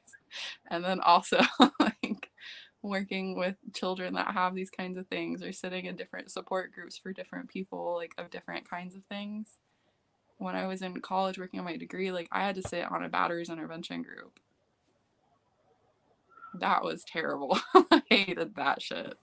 And 0.70 0.84
then 0.84 1.00
also 1.00 1.42
like 1.80 2.30
working 2.82 3.38
with 3.38 3.56
children 3.74 4.14
that 4.16 4.34
have 4.34 4.56
these 4.56 4.70
kinds 4.70 4.98
of 4.98 5.08
things 5.08 5.42
or 5.42 5.52
sitting 5.52 5.86
in 5.86 5.96
different 5.96 6.32
support 6.32 6.74
groups 6.74 6.98
for 6.98 7.14
different 7.14 7.50
people 7.50 7.96
like 7.96 8.14
of 8.18 8.30
different 8.30 8.70
kinds 8.70 8.96
of 8.96 9.04
things. 9.06 9.58
When 10.38 10.56
i 10.56 10.66
was 10.68 10.82
in 10.82 11.00
college 11.00 11.38
working 11.38 11.60
on 11.60 11.66
my 11.66 11.78
degree 11.78 12.12
like 12.12 12.28
i 12.32 12.44
had 12.44 12.56
to 12.56 12.68
sit 12.68 12.92
on 12.92 13.04
a 13.04 13.10
batterers 13.10 13.50
intervention 13.50 14.02
group 14.02 14.40
that 16.56 16.84
was 16.84 17.04
terrible 17.06 17.60
i 17.92 18.04
hated 18.10 18.56
that 18.56 18.82
shit 18.82 19.16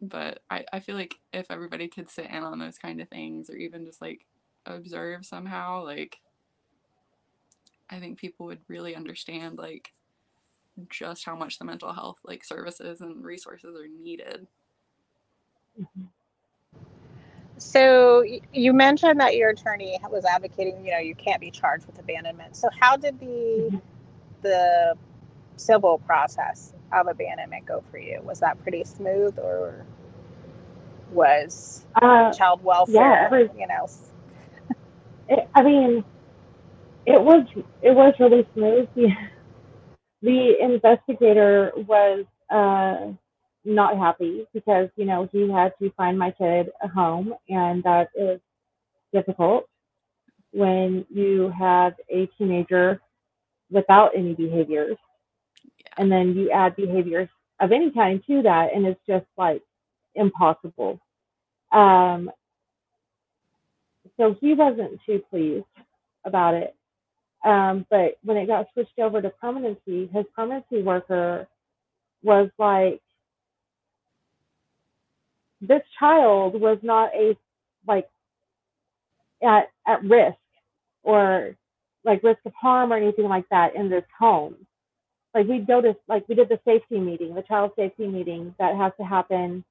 but 0.00 0.40
I, 0.50 0.64
I 0.72 0.80
feel 0.80 0.96
like 0.96 1.16
if 1.32 1.50
everybody 1.50 1.88
could 1.88 2.10
sit 2.10 2.26
in 2.30 2.44
on 2.44 2.58
those 2.58 2.78
kind 2.78 3.00
of 3.00 3.08
things 3.08 3.50
or 3.50 3.56
even 3.56 3.86
just 3.86 4.02
like 4.02 4.26
observe 4.66 5.26
somehow 5.26 5.84
like 5.84 6.18
i 7.90 7.98
think 8.00 8.18
people 8.18 8.46
would 8.46 8.60
really 8.68 8.96
understand 8.96 9.58
like 9.58 9.92
just 10.90 11.24
how 11.26 11.36
much 11.36 11.58
the 11.58 11.66
mental 11.66 11.92
health 11.92 12.18
like 12.24 12.44
services 12.44 13.00
and 13.02 13.24
resources 13.24 13.76
are 13.76 13.88
needed 13.88 14.48
So 17.58 18.24
you 18.52 18.72
mentioned 18.72 19.20
that 19.20 19.36
your 19.36 19.50
attorney 19.50 19.98
was 20.10 20.24
advocating, 20.24 20.84
you 20.84 20.92
know, 20.92 20.98
you 20.98 21.14
can't 21.14 21.40
be 21.40 21.50
charged 21.50 21.86
with 21.86 21.98
abandonment. 21.98 22.56
So 22.56 22.68
how 22.80 22.96
did 22.96 23.18
the 23.20 23.70
Mhm. 23.70 23.82
the 24.42 24.96
civil 25.58 25.98
process 25.98 26.72
of 26.92 27.06
abandonment 27.08 27.66
go 27.66 27.82
for 27.90 27.98
you? 27.98 28.20
Was 28.22 28.40
that 28.40 28.60
pretty 28.62 28.84
smooth, 28.84 29.38
or 29.38 29.84
was 31.12 31.84
Uh, 32.00 32.32
child 32.32 32.62
welfare, 32.64 32.94
yeah, 32.94 33.24
every- 33.26 33.50
you 33.58 33.66
know? 33.66 33.88
it, 35.28 35.48
I 35.54 35.62
mean, 35.62 36.04
it 37.06 37.20
was 37.20 37.46
it 37.82 37.92
was 37.94 38.14
really 38.20 38.46
smooth. 38.54 38.88
The, 38.94 39.08
the 40.22 40.54
investigator 40.62 41.72
was 41.76 42.24
uh, 42.50 43.12
not 43.64 43.96
happy 43.98 44.46
because 44.52 44.88
you 44.96 45.04
know 45.06 45.28
he 45.32 45.50
had 45.50 45.72
to 45.80 45.90
find 45.96 46.18
my 46.18 46.30
kid 46.32 46.70
a 46.82 46.88
home, 46.88 47.34
and 47.48 47.82
that 47.84 48.08
is 48.14 48.40
difficult 49.12 49.66
when 50.52 51.04
you 51.10 51.52
have 51.58 51.94
a 52.10 52.26
teenager 52.38 53.00
without 53.70 54.10
any 54.16 54.34
behaviors, 54.34 54.96
and 55.98 56.10
then 56.10 56.34
you 56.36 56.50
add 56.50 56.76
behaviors 56.76 57.28
of 57.60 57.72
any 57.72 57.90
kind 57.90 58.22
to 58.26 58.42
that, 58.42 58.68
and 58.74 58.86
it's 58.86 59.00
just 59.06 59.26
like 59.36 59.62
impossible. 60.14 61.00
Um, 61.72 62.30
so 64.18 64.36
he 64.40 64.54
wasn't 64.54 65.00
too 65.06 65.22
pleased 65.30 65.64
about 66.24 66.54
it. 66.54 66.74
Um, 67.44 67.86
but 67.90 68.18
when 68.24 68.36
it 68.36 68.46
got 68.46 68.66
switched 68.72 68.98
over 68.98 69.22
to 69.22 69.30
permanency, 69.30 70.08
his 70.12 70.24
permanency 70.34 70.82
worker 70.82 71.46
was 72.22 72.50
like, 72.58 73.00
this 75.60 75.82
child 75.98 76.60
was 76.60 76.78
not 76.82 77.10
a 77.14 77.36
like 77.86 78.08
at 79.42 79.70
at 79.86 80.04
risk 80.04 80.38
or 81.02 81.56
like 82.04 82.22
risk 82.22 82.40
of 82.46 82.52
harm 82.60 82.92
or 82.92 82.96
anything 82.96 83.28
like 83.28 83.46
that 83.50 83.74
in 83.76 83.90
this 83.90 84.04
home. 84.18 84.56
Like 85.34 85.46
we 85.46 85.58
go 85.58 85.80
to 85.80 85.96
like 86.08 86.28
we 86.28 86.34
did 86.34 86.48
the 86.48 86.60
safety 86.64 86.98
meeting, 86.98 87.34
the 87.34 87.42
child 87.42 87.72
safety 87.76 88.06
meeting 88.06 88.54
that 88.58 88.76
has 88.76 88.92
to 88.98 89.04
happen 89.04 89.64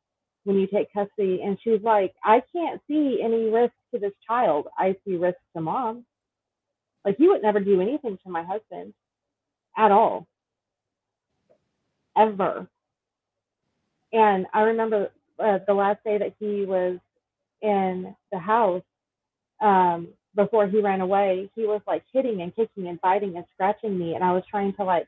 when 0.43 0.57
you 0.57 0.67
take 0.67 0.93
custody, 0.93 1.41
and 1.43 1.57
she's 1.63 1.81
like, 1.83 2.13
I 2.23 2.41
can't 2.53 2.81
see 2.87 3.19
any 3.23 3.49
risk 3.49 3.73
to 3.93 3.99
this 3.99 4.13
child. 4.25 4.67
I 4.77 4.95
see 5.05 5.17
risk 5.17 5.37
to 5.55 5.61
mom. 5.61 6.05
Like 7.03 7.17
he 7.17 7.27
would 7.27 7.41
never 7.41 7.59
do 7.59 7.81
anything 7.81 8.17
to 8.23 8.29
my 8.29 8.43
husband 8.43 8.93
at 9.77 9.91
all. 9.91 10.27
Ever. 12.17 12.67
And 14.13 14.45
I 14.53 14.61
remember 14.61 15.11
uh, 15.39 15.59
the 15.67 15.73
last 15.73 16.03
day 16.03 16.17
that 16.17 16.33
he 16.39 16.65
was 16.65 16.97
in 17.61 18.15
the 18.31 18.39
house, 18.39 18.83
um, 19.61 20.09
before 20.35 20.67
he 20.67 20.81
ran 20.81 21.01
away, 21.01 21.49
he 21.55 21.65
was 21.65 21.81
like 21.87 22.03
hitting 22.13 22.41
and 22.41 22.55
kicking 22.55 22.87
and 22.87 23.01
biting 23.01 23.35
and 23.35 23.45
scratching 23.53 23.97
me. 23.97 24.15
And 24.15 24.23
I 24.23 24.31
was 24.33 24.43
trying 24.49 24.73
to 24.73 24.83
like 24.83 25.07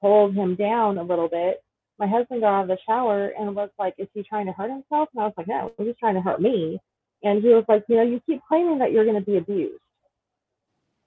hold 0.00 0.34
him 0.34 0.54
down 0.54 0.98
a 0.98 1.02
little 1.02 1.28
bit. 1.28 1.62
My 1.98 2.06
husband 2.06 2.42
got 2.42 2.54
out 2.54 2.62
of 2.62 2.68
the 2.68 2.78
shower 2.86 3.32
and 3.38 3.54
was 3.54 3.70
like, 3.78 3.94
Is 3.98 4.08
he 4.14 4.22
trying 4.22 4.46
to 4.46 4.52
hurt 4.52 4.70
himself? 4.70 5.08
And 5.14 5.22
I 5.22 5.26
was 5.26 5.34
like, 5.36 5.48
No, 5.48 5.72
he's 5.78 5.96
trying 5.98 6.14
to 6.14 6.20
hurt 6.20 6.40
me. 6.40 6.80
And 7.22 7.42
he 7.42 7.48
was 7.48 7.64
like, 7.68 7.84
You 7.88 7.96
know, 7.96 8.02
you 8.02 8.20
keep 8.26 8.40
claiming 8.46 8.78
that 8.78 8.92
you're 8.92 9.04
going 9.04 9.18
to 9.18 9.30
be 9.30 9.36
abused. 9.36 9.80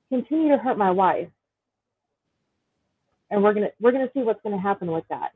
Continue 0.10 0.50
to 0.50 0.57
hurt 0.57 0.77
my 0.77 0.91
wife. 0.91 1.29
And 3.29 3.41
we're 3.41 3.53
gonna 3.53 3.69
we're 3.79 3.93
gonna 3.93 4.10
see 4.13 4.24
what's 4.24 4.41
gonna 4.43 4.60
happen 4.60 4.91
with 4.91 5.05
that. 5.10 5.31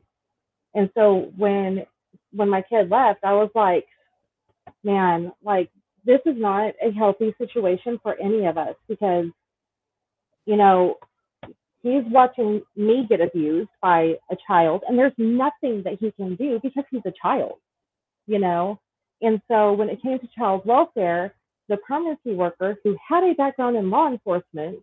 And 0.74 0.90
so 0.94 1.32
when 1.38 1.86
when 2.32 2.50
my 2.50 2.60
kid 2.60 2.90
left, 2.90 3.24
I 3.24 3.32
was 3.32 3.48
like, 3.54 3.86
man, 4.84 5.32
like 5.42 5.70
this 6.04 6.20
is 6.26 6.36
not 6.36 6.74
a 6.82 6.92
healthy 6.92 7.34
situation 7.38 7.98
for 8.02 8.16
any 8.20 8.46
of 8.46 8.58
us 8.58 8.76
because, 8.88 9.26
you 10.44 10.56
know, 10.56 10.98
he's 11.82 12.02
watching 12.10 12.62
me 12.76 13.06
get 13.08 13.20
abused 13.20 13.70
by 13.82 14.14
a 14.30 14.36
child 14.46 14.82
and 14.88 14.98
there's 14.98 15.12
nothing 15.18 15.82
that 15.84 15.98
he 16.00 16.12
can 16.12 16.36
do 16.36 16.60
because 16.62 16.84
he's 16.90 17.02
a 17.06 17.12
child, 17.22 17.54
you 18.26 18.38
know? 18.38 18.80
And 19.22 19.40
so 19.48 19.72
when 19.72 19.88
it 19.88 20.02
came 20.02 20.18
to 20.18 20.28
child 20.36 20.62
welfare, 20.66 21.34
the 21.68 21.76
permanency 21.78 22.34
worker 22.34 22.76
who 22.84 22.96
had 23.08 23.24
a 23.24 23.34
background 23.34 23.76
in 23.76 23.90
law 23.90 24.08
enforcement 24.08 24.78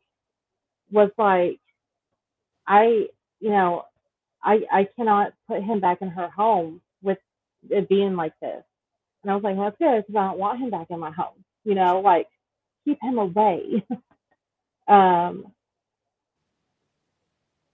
was 0.92 1.12
like, 1.18 1.60
I, 2.68 3.08
you 3.40 3.50
know, 3.50 3.86
I 4.44 4.62
I 4.72 4.88
cannot 4.96 5.34
put 5.48 5.64
him 5.64 5.80
back 5.80 6.00
in 6.02 6.10
her 6.10 6.30
home 6.30 6.82
with 7.02 7.18
it 7.70 7.90
being 7.90 8.16
like 8.16 8.34
this. 8.42 8.64
And 9.24 9.32
I 9.32 9.36
was 9.36 9.44
like, 9.44 9.56
well, 9.56 9.66
that's 9.66 9.78
good 9.78 10.06
because 10.08 10.20
I 10.20 10.28
don't 10.30 10.40
want 10.40 10.60
him 10.60 10.70
back 10.70 10.88
in 10.90 11.00
my 11.00 11.12
home. 11.12 11.44
You 11.64 11.76
know, 11.76 12.02
like 12.02 12.28
keep 12.86 13.00
him 13.02 13.18
away. 13.18 13.86
um, 14.88 15.46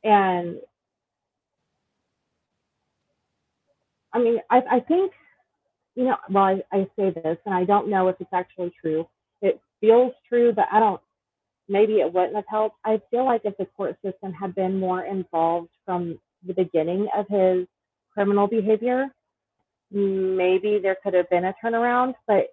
and 0.03 0.57
I 4.13 4.19
mean, 4.19 4.39
I, 4.49 4.61
I 4.71 4.79
think, 4.81 5.11
you 5.95 6.05
know, 6.05 6.17
well, 6.29 6.43
I, 6.45 6.61
I 6.71 6.87
say 6.97 7.11
this 7.11 7.37
and 7.45 7.53
I 7.53 7.63
don't 7.65 7.89
know 7.89 8.07
if 8.07 8.15
it's 8.19 8.33
actually 8.33 8.73
true. 8.81 9.07
It 9.41 9.59
feels 9.81 10.13
true, 10.27 10.53
but 10.53 10.65
I 10.71 10.79
don't, 10.79 11.01
maybe 11.67 11.95
it 11.95 12.11
wouldn't 12.13 12.35
have 12.35 12.45
helped. 12.49 12.77
I 12.85 13.01
feel 13.11 13.25
like 13.25 13.41
if 13.43 13.57
the 13.57 13.65
court 13.65 13.97
system 14.03 14.33
had 14.33 14.55
been 14.55 14.79
more 14.79 15.03
involved 15.03 15.69
from 15.85 16.19
the 16.45 16.53
beginning 16.53 17.07
of 17.15 17.27
his 17.29 17.67
criminal 18.13 18.47
behavior, 18.47 19.07
maybe 19.91 20.79
there 20.81 20.97
could 21.03 21.13
have 21.13 21.29
been 21.29 21.45
a 21.45 21.55
turnaround, 21.63 22.13
but 22.27 22.47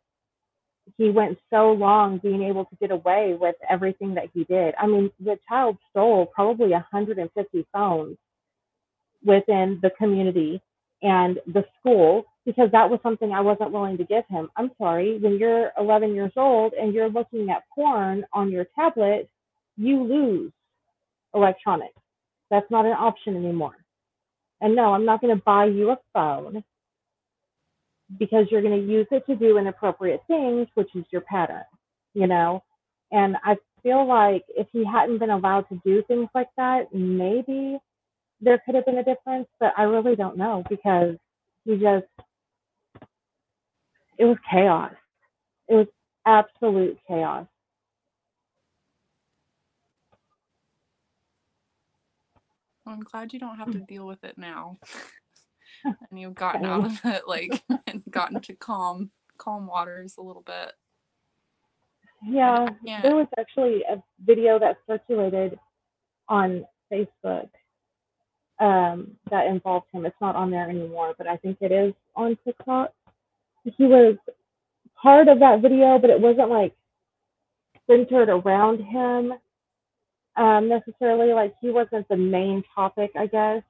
he 0.97 1.11
went 1.11 1.38
so 1.50 1.73
long 1.73 2.19
being 2.19 2.43
able 2.43 2.64
to 2.66 2.76
get 2.76 2.90
away 2.90 3.37
with 3.38 3.57
everything 3.69 4.14
that 4.14 4.31
he 4.33 4.45
did. 4.45 4.75
I 4.78 4.87
mean, 4.87 5.11
the 5.21 5.38
child 5.49 5.76
stole 5.90 6.26
probably 6.26 6.71
150 6.71 7.66
phones 7.73 8.16
within 9.25 9.78
the 9.83 9.90
community 9.90 10.61
and 11.02 11.38
the 11.47 11.64
school 11.78 12.25
because 12.45 12.71
that 12.73 12.88
was 12.88 13.00
something 13.02 13.33
I 13.33 13.40
wasn't 13.40 13.73
willing 13.73 13.99
to 13.99 14.05
give 14.05 14.25
him. 14.28 14.49
I'm 14.57 14.71
sorry, 14.78 15.19
when 15.19 15.38
you're 15.38 15.73
11 15.78 16.14
years 16.14 16.33
old 16.37 16.73
and 16.75 16.95
you're 16.95 17.11
looking 17.11 17.50
at 17.50 17.64
porn 17.75 18.25
on 18.33 18.50
your 18.50 18.66
tablet, 18.75 19.28
you 19.76 20.02
lose 20.05 20.52
electronics. 21.35 22.00
That's 22.50 22.71
not 22.71 22.87
an 22.87 22.93
option 22.93 23.37
anymore. 23.37 23.76
And 24.61 24.76
no, 24.76 24.95
I'm 24.95 25.05
not 25.05 25.21
going 25.21 25.37
to 25.37 25.43
buy 25.45 25.66
you 25.66 25.90
a 25.90 25.99
phone 26.14 26.64
because 28.18 28.46
you're 28.50 28.62
going 28.62 28.80
to 28.80 28.92
use 28.92 29.06
it 29.10 29.25
to 29.26 29.36
do 29.36 29.58
inappropriate 29.58 30.22
things, 30.26 30.68
which 30.75 30.94
is 30.94 31.04
your 31.10 31.22
pattern, 31.22 31.64
you 32.14 32.26
know? 32.26 32.62
And 33.12 33.37
I 33.44 33.57
feel 33.83 34.07
like 34.07 34.44
if 34.48 34.66
he 34.72 34.85
hadn't 34.85 35.18
been 35.18 35.31
allowed 35.31 35.68
to 35.68 35.81
do 35.85 36.02
things 36.07 36.28
like 36.35 36.48
that, 36.57 36.92
maybe 36.92 37.78
there 38.40 38.61
could 38.64 38.74
have 38.74 38.85
been 38.85 38.98
a 38.98 39.04
difference, 39.04 39.48
but 39.59 39.72
I 39.76 39.85
really 39.85 40.16
don't 40.16 40.37
know 40.37 40.62
because 40.68 41.16
he 41.64 41.74
just, 41.74 42.07
it 44.18 44.24
was 44.24 44.37
chaos. 44.50 44.92
It 45.68 45.74
was 45.74 45.87
absolute 46.26 46.98
chaos. 47.09 47.46
Well, 52.85 52.94
I'm 52.94 53.00
glad 53.00 53.33
you 53.33 53.40
don't 53.40 53.59
have 53.59 53.72
to 53.72 53.78
mm. 53.78 53.87
deal 53.88 54.07
with 54.07 54.22
it 54.22 54.38
now. 54.38 54.78
and 56.11 56.20
you've 56.20 56.35
gotten 56.35 56.64
out 56.64 56.85
of 56.87 57.01
it 57.05 57.22
like 57.29 57.62
and 57.87 58.03
gotten 58.11 58.40
to 58.40 58.55
calm 58.55 59.11
calm 59.38 59.66
waters 59.66 60.14
a 60.18 60.22
little 60.22 60.42
bit. 60.42 60.72
Yeah, 62.27 62.68
Yeah. 62.83 63.03
there 63.03 63.14
was 63.14 63.27
actually 63.38 63.83
a 63.88 64.03
video 64.25 64.59
that 64.59 64.79
circulated 64.87 65.59
on 66.29 66.64
Facebook 66.92 67.49
um, 68.59 69.12
that 69.31 69.46
involved 69.46 69.87
him. 69.92 70.07
It's 70.07 70.16
not 70.20 70.35
on 70.35 70.51
there 70.51 70.68
anymore, 70.68 71.14
but 71.18 71.27
I 71.27 71.37
think 71.37 71.59
it 71.61 71.72
is 71.72 71.92
on 72.16 72.38
TikTok. 72.44 72.92
He 73.64 73.85
was 73.85 74.16
part 75.01 75.29
of 75.29 75.40
that 75.40 75.61
video, 75.61 75.99
but 75.99 76.11
it 76.11 76.20
wasn't 76.20 76.51
like 76.51 76.75
centered 77.88 78.29
around 78.31 78.81
him 78.81 79.35
um, 80.37 80.68
necessarily. 80.68 81.33
Like 81.33 81.55
he 81.61 81.70
wasn't 81.70 82.09
the 82.09 82.16
main 82.16 82.64
topic, 82.75 83.11
I 83.16 83.27
guess. 83.27 83.62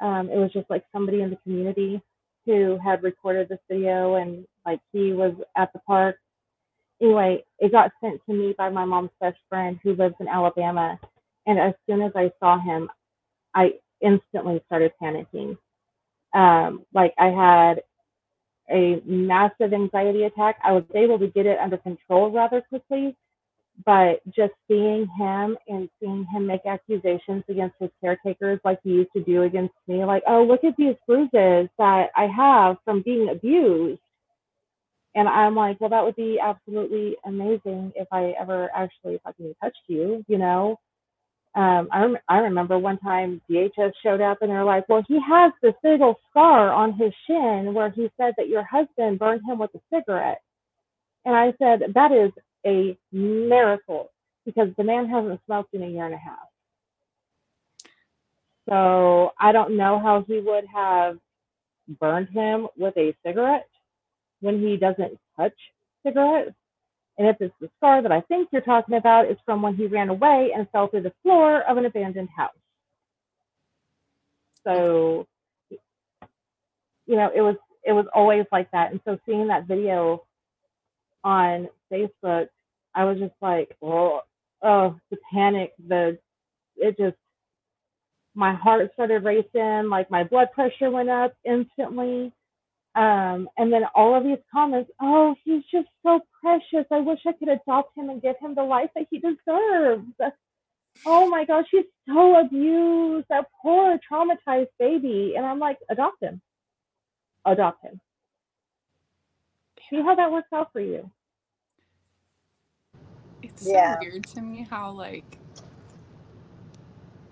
Um, 0.00 0.30
it 0.30 0.36
was 0.36 0.52
just 0.52 0.68
like 0.70 0.84
somebody 0.92 1.22
in 1.22 1.30
the 1.30 1.36
community 1.36 2.02
who 2.46 2.78
had 2.82 3.02
recorded 3.02 3.48
this 3.48 3.58
video 3.70 4.16
and 4.16 4.46
like 4.66 4.80
he 4.92 5.12
was 5.12 5.34
at 5.56 5.72
the 5.72 5.78
park. 5.80 6.16
Anyway, 7.00 7.44
it 7.58 7.72
got 7.72 7.92
sent 8.00 8.20
to 8.26 8.34
me 8.34 8.54
by 8.56 8.68
my 8.68 8.84
mom's 8.84 9.10
best 9.20 9.38
friend 9.48 9.78
who 9.82 9.94
lives 9.94 10.14
in 10.20 10.28
Alabama. 10.28 10.98
And 11.46 11.58
as 11.58 11.74
soon 11.88 12.02
as 12.02 12.12
I 12.14 12.32
saw 12.40 12.58
him, 12.58 12.88
I 13.54 13.74
instantly 14.00 14.62
started 14.66 14.92
panicking. 15.02 15.56
Um, 16.34 16.84
like 16.92 17.14
I 17.18 17.28
had 17.28 17.82
a 18.70 19.00
massive 19.04 19.72
anxiety 19.72 20.24
attack. 20.24 20.58
I 20.64 20.72
was 20.72 20.84
able 20.94 21.18
to 21.18 21.28
get 21.28 21.46
it 21.46 21.58
under 21.58 21.76
control 21.76 22.30
rather 22.30 22.62
quickly, 22.62 23.16
but 23.84 24.20
just 24.34 24.52
seeing 24.68 25.06
him 25.18 25.56
and 25.68 25.88
seeing 26.00 26.24
him 26.32 26.46
make 26.46 26.64
accusations 26.66 27.42
against 27.48 27.76
his 27.80 27.90
caretakers 28.00 28.60
like 28.64 28.78
he 28.84 28.90
used 28.90 29.10
to 29.16 29.22
do 29.22 29.42
against 29.42 29.74
me, 29.88 30.04
like, 30.04 30.22
oh, 30.28 30.44
look 30.44 30.64
at 30.64 30.76
these 30.76 30.94
bruises 31.06 31.68
that 31.78 32.10
I 32.16 32.26
have 32.34 32.76
from 32.84 33.02
being 33.02 33.28
abused. 33.30 34.00
And 35.16 35.28
I'm 35.28 35.54
like, 35.54 35.80
well, 35.80 35.90
that 35.90 36.04
would 36.04 36.16
be 36.16 36.38
absolutely 36.40 37.16
amazing 37.24 37.92
if 37.96 38.08
I 38.12 38.34
ever 38.40 38.70
actually 38.74 39.20
fucking 39.24 39.54
touched 39.62 39.78
you, 39.88 40.24
you 40.28 40.38
know? 40.38 40.78
Um, 41.54 41.88
I, 41.92 42.00
rem- 42.00 42.18
I 42.28 42.38
remember 42.38 42.78
one 42.78 42.98
time 42.98 43.40
DHS 43.48 43.92
showed 44.02 44.20
up 44.20 44.38
and 44.42 44.50
they're 44.50 44.64
like, 44.64 44.88
well, 44.88 45.04
he 45.06 45.20
has 45.20 45.52
this 45.62 45.74
old 45.84 46.16
scar 46.30 46.72
on 46.72 46.94
his 46.94 47.12
shin 47.26 47.74
where 47.74 47.90
he 47.90 48.10
said 48.16 48.34
that 48.38 48.48
your 48.48 48.64
husband 48.64 49.20
burned 49.20 49.42
him 49.48 49.58
with 49.60 49.70
a 49.74 49.80
cigarette. 49.92 50.40
And 51.24 51.36
I 51.36 51.54
said, 51.58 51.92
that 51.94 52.12
is 52.12 52.32
a 52.66 52.96
miracle 53.12 54.10
because 54.44 54.68
the 54.76 54.84
man 54.84 55.08
hasn't 55.08 55.40
smoked 55.46 55.74
in 55.74 55.82
a 55.82 55.88
year 55.88 56.06
and 56.06 56.14
a 56.14 56.18
half. 56.18 56.48
So 58.68 59.32
I 59.38 59.52
don't 59.52 59.76
know 59.76 59.98
how 59.98 60.24
he 60.26 60.40
would 60.40 60.64
have 60.72 61.18
burned 62.00 62.28
him 62.30 62.68
with 62.76 62.96
a 62.96 63.14
cigarette 63.24 63.68
when 64.40 64.60
he 64.60 64.76
doesn't 64.76 65.18
touch 65.36 65.54
cigarettes. 66.04 66.54
And 67.18 67.28
if 67.28 67.36
it's 67.40 67.54
the 67.60 67.70
scar 67.76 68.02
that 68.02 68.10
I 68.10 68.22
think 68.22 68.48
you're 68.52 68.62
talking 68.62 68.96
about, 68.96 69.26
it's 69.26 69.40
from 69.44 69.62
when 69.62 69.76
he 69.76 69.86
ran 69.86 70.08
away 70.08 70.50
and 70.54 70.68
fell 70.70 70.88
through 70.88 71.02
the 71.02 71.12
floor 71.22 71.62
of 71.62 71.76
an 71.76 71.86
abandoned 71.86 72.30
house. 72.34 72.50
So, 74.66 75.26
you 75.70 77.16
know, 77.16 77.30
it 77.34 77.42
was 77.42 77.56
it 77.84 77.92
was 77.92 78.06
always 78.14 78.46
like 78.50 78.70
that. 78.72 78.90
And 78.90 79.00
so 79.04 79.18
seeing 79.26 79.48
that 79.48 79.66
video 79.66 80.24
on 81.22 81.68
Facebook, 81.94 82.48
I 82.94 83.04
was 83.04 83.18
just 83.18 83.34
like, 83.40 83.76
oh, 83.82 84.20
oh, 84.62 84.98
the 85.10 85.16
panic, 85.32 85.72
the 85.88 86.18
it 86.76 86.96
just 86.98 87.16
my 88.34 88.54
heart 88.54 88.90
started 88.94 89.24
racing, 89.24 89.88
like 89.88 90.10
my 90.10 90.24
blood 90.24 90.48
pressure 90.52 90.90
went 90.90 91.10
up 91.10 91.34
instantly. 91.44 92.32
Um, 92.96 93.48
and 93.56 93.72
then 93.72 93.82
all 93.94 94.16
of 94.16 94.24
these 94.24 94.38
comments, 94.52 94.90
oh, 95.00 95.34
he's 95.44 95.62
just 95.72 95.88
so 96.04 96.20
precious. 96.40 96.86
I 96.92 97.00
wish 97.00 97.20
I 97.26 97.32
could 97.32 97.48
adopt 97.48 97.96
him 97.96 98.08
and 98.10 98.22
give 98.22 98.36
him 98.40 98.54
the 98.54 98.62
life 98.62 98.90
that 98.94 99.06
he 99.10 99.18
deserves. 99.18 100.06
Oh 101.06 101.28
my 101.28 101.44
gosh, 101.44 101.66
he's 101.70 101.84
so 102.08 102.40
abused. 102.40 103.26
That 103.28 103.46
poor 103.62 103.98
traumatized 104.10 104.68
baby. 104.78 105.34
And 105.36 105.44
I'm 105.44 105.58
like, 105.58 105.78
adopt 105.90 106.22
him. 106.22 106.40
Adopt 107.44 107.84
him. 107.84 108.00
See 109.90 110.00
how 110.02 110.14
that 110.14 110.32
works 110.32 110.48
out 110.52 110.72
for 110.72 110.80
you. 110.80 111.10
It's 113.44 113.70
Yeah. 113.70 113.94
so 113.94 114.06
weird 114.06 114.24
to 114.28 114.40
me 114.40 114.66
how 114.68 114.92
like 114.92 115.38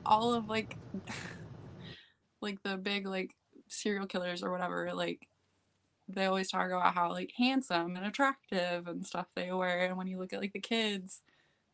all 0.04 0.34
of 0.34 0.48
like 0.48 0.76
like 2.40 2.62
the 2.62 2.76
big 2.76 3.06
like 3.06 3.34
serial 3.68 4.06
killers 4.06 4.42
or 4.42 4.50
whatever, 4.50 4.92
like 4.92 5.28
they 6.08 6.26
always 6.26 6.50
talk 6.50 6.66
about 6.66 6.94
how 6.94 7.10
like 7.10 7.32
handsome 7.36 7.96
and 7.96 8.04
attractive 8.04 8.86
and 8.88 9.06
stuff 9.06 9.26
they 9.34 9.52
were 9.52 9.66
And 9.68 9.96
when 9.96 10.06
you 10.08 10.18
look 10.18 10.32
at 10.32 10.40
like 10.40 10.52
the 10.52 10.60
kids 10.60 11.22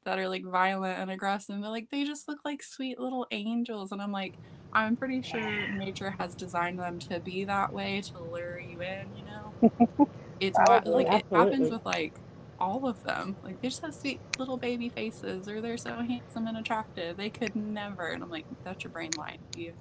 that 0.05 0.19
are 0.19 0.29
like 0.29 0.45
violent 0.45 0.99
and 0.99 1.11
aggressive, 1.11 1.61
they're 1.61 1.71
like 1.71 1.91
they 1.91 2.05
just 2.05 2.29
look 2.29 2.39
like 2.45 2.63
sweet 2.63 3.01
little 3.01 3.27
angels. 3.33 3.91
And 3.93 4.01
I'm 4.01 4.13
like, 4.13 4.39
I'm 4.73 4.97
pretty 4.97 5.23
sure 5.23 5.67
nature 5.69 6.15
has 6.19 6.35
designed 6.37 6.79
them 6.79 7.01
to 7.01 7.21
be 7.21 7.45
that 7.47 7.73
way 7.73 8.03
to 8.13 8.23
lure 8.23 8.61
you 8.61 8.81
in, 8.83 9.17
you 9.17 9.25
know? 9.25 9.55
It's 10.41 10.57
Probably, 10.57 11.05
like 11.05 11.13
it 11.13 11.25
happens 11.33 11.71
with 11.71 11.85
like 11.85 12.15
all 12.59 12.89
of 12.89 13.03
them. 13.05 13.39
Like 13.43 13.61
they 13.61 13.69
just 13.69 13.83
have 13.83 13.95
sweet 13.95 14.23
little 14.39 14.59
baby 14.59 14.91
faces 14.91 15.49
or 15.49 15.63
they're 15.63 15.79
so 15.79 16.03
handsome 16.03 16.47
and 16.49 16.59
attractive. 16.59 17.17
They 17.17 17.31
could 17.31 17.57
never 17.57 18.09
and 18.09 18.23
I'm 18.25 18.31
like, 18.31 18.47
that's 18.65 18.85
your 18.85 18.93
brain 18.93 19.17
lying 19.17 19.41
to 19.55 19.61
you. 19.61 19.75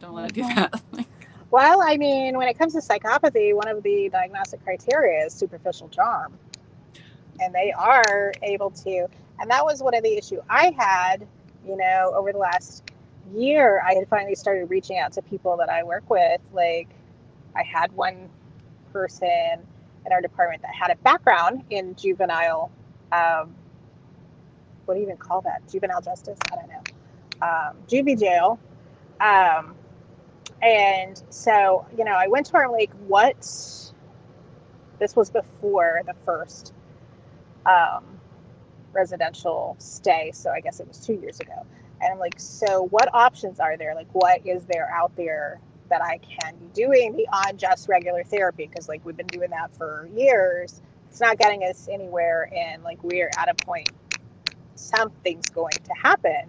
Don't 0.00 0.14
let 0.14 0.26
it 0.26 0.34
do 0.34 0.44
Mhm. 0.44 0.56
that. 0.56 0.72
Well, 1.50 1.82
I 1.82 1.96
mean, 1.96 2.36
when 2.36 2.48
it 2.48 2.58
comes 2.58 2.74
to 2.74 2.80
psychopathy, 2.80 3.54
one 3.54 3.68
of 3.68 3.82
the 3.82 4.10
diagnostic 4.10 4.62
criteria 4.64 5.26
is 5.26 5.34
superficial 5.34 5.88
charm. 5.88 6.38
And 7.40 7.54
they 7.54 7.72
are 7.72 8.32
able 8.42 8.70
to, 8.72 9.08
and 9.40 9.50
that 9.50 9.64
was 9.64 9.82
one 9.82 9.94
of 9.94 10.02
the 10.04 10.16
issue 10.16 10.40
I 10.50 10.74
had, 10.78 11.26
you 11.66 11.76
know, 11.76 12.12
over 12.16 12.32
the 12.32 12.38
last 12.38 12.84
year. 13.34 13.82
I 13.86 13.94
had 13.94 14.08
finally 14.08 14.34
started 14.36 14.70
reaching 14.70 14.98
out 14.98 15.12
to 15.14 15.22
people 15.22 15.56
that 15.58 15.70
I 15.70 15.84
work 15.84 16.08
with. 16.10 16.40
Like, 16.52 16.88
I 17.56 17.62
had 17.64 17.92
one 17.92 18.30
person 18.92 19.66
in 20.06 20.12
our 20.12 20.20
department 20.20 20.62
that 20.62 20.74
had 20.74 20.90
a 20.90 20.96
background 20.96 21.64
in 21.70 21.94
juvenile, 21.94 22.70
um, 23.12 23.54
what 24.84 24.94
do 24.94 25.00
you 25.00 25.06
even 25.06 25.16
call 25.16 25.40
that? 25.42 25.62
Juvenile 25.70 26.00
justice? 26.00 26.38
I 26.50 26.56
don't 26.56 26.68
know. 26.68 26.82
Um, 27.42 27.76
juvie 27.86 28.18
jail. 28.18 28.58
Um, 29.20 29.74
and 30.62 31.22
so, 31.30 31.86
you 31.96 32.04
know, 32.04 32.12
I 32.12 32.26
went 32.28 32.46
to 32.46 32.52
her, 32.54 32.64
I'm 32.64 32.72
like, 32.72 32.92
what? 33.06 33.38
This 34.98 35.16
was 35.16 35.30
before 35.30 36.00
the 36.06 36.14
first 36.24 36.74
um, 37.66 38.04
residential 38.92 39.76
stay. 39.78 40.30
So 40.34 40.50
I 40.50 40.60
guess 40.60 40.80
it 40.80 40.88
was 40.88 40.98
two 40.98 41.14
years 41.14 41.40
ago. 41.40 41.66
And 42.02 42.12
I'm 42.12 42.18
like, 42.18 42.34
so 42.38 42.86
what 42.88 43.08
options 43.14 43.60
are 43.60 43.76
there? 43.76 43.94
Like, 43.94 44.08
what 44.12 44.46
is 44.46 44.64
there 44.64 44.90
out 44.90 45.14
there 45.16 45.60
that 45.90 46.02
I 46.02 46.18
can 46.18 46.56
be 46.56 46.66
doing 46.74 47.16
beyond 47.16 47.58
just 47.60 47.88
regular 47.88 48.24
therapy? 48.24 48.66
Because, 48.68 48.88
like, 48.88 49.04
we've 49.06 49.18
been 49.18 49.28
doing 49.28 49.50
that 49.50 49.76
for 49.76 50.08
years. 50.16 50.82
It's 51.10 51.20
not 51.20 51.38
getting 51.38 51.64
us 51.64 51.88
anywhere. 51.92 52.50
And, 52.56 52.82
like, 52.84 53.04
we're 53.04 53.30
at 53.38 53.50
a 53.50 53.54
point, 53.54 53.90
something's 54.76 55.50
going 55.50 55.72
to 55.84 55.92
happen 55.94 56.42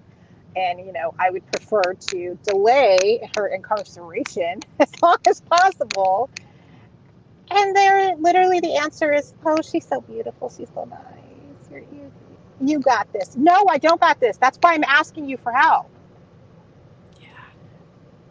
and 0.55 0.79
you 0.79 0.91
know 0.93 1.13
i 1.19 1.29
would 1.29 1.45
prefer 1.51 1.93
to 1.95 2.37
delay 2.43 3.21
her 3.37 3.47
incarceration 3.47 4.59
as 4.79 4.91
long 5.01 5.17
as 5.27 5.41
possible 5.41 6.29
and 7.51 7.75
there 7.75 8.15
literally 8.17 8.59
the 8.59 8.75
answer 8.77 9.13
is 9.13 9.33
oh 9.45 9.57
she's 9.61 9.87
so 9.87 10.01
beautiful 10.01 10.49
she's 10.49 10.69
so 10.73 10.85
nice 10.85 11.69
You're, 11.71 11.81
you, 11.81 12.11
you 12.61 12.79
got 12.79 13.11
this 13.13 13.35
no 13.37 13.65
i 13.69 13.77
don't 13.77 14.01
got 14.01 14.19
this 14.19 14.37
that's 14.37 14.57
why 14.61 14.73
i'm 14.73 14.83
asking 14.85 15.29
you 15.29 15.37
for 15.37 15.51
help. 15.53 15.87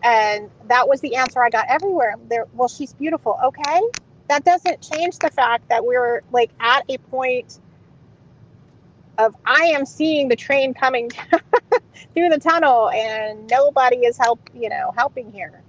And 0.05 0.51
that 0.67 0.89
was 0.89 1.01
the 1.01 1.17
answer 1.17 1.43
i 1.43 1.51
got 1.51 1.67
everywhere 1.69 2.15
there 2.29 2.47
well 2.55 2.69
she's 2.69 2.93
beautiful 2.95 3.39
okay 3.45 3.81
that 4.29 4.45
doesn't 4.45 4.81
change 4.83 5.19
the 5.19 5.31
fact 5.31 5.69
that 5.69 5.85
we're 5.85 6.23
like 6.33 6.51
at 6.61 6.85
a 6.91 6.99
point 7.11 7.61
of 9.19 9.35
i 9.47 9.65
am 9.75 9.87
seeing 9.87 10.29
the 10.29 10.37
train 10.37 10.75
coming 10.75 11.11
through 12.15 12.29
the 12.31 12.39
tunnel 12.39 12.91
and 12.91 13.47
nobody 13.49 13.99
is 13.99 14.17
help 14.19 14.41
you 14.55 14.69
know 14.69 14.93
helping 14.97 15.31
here 15.33 15.63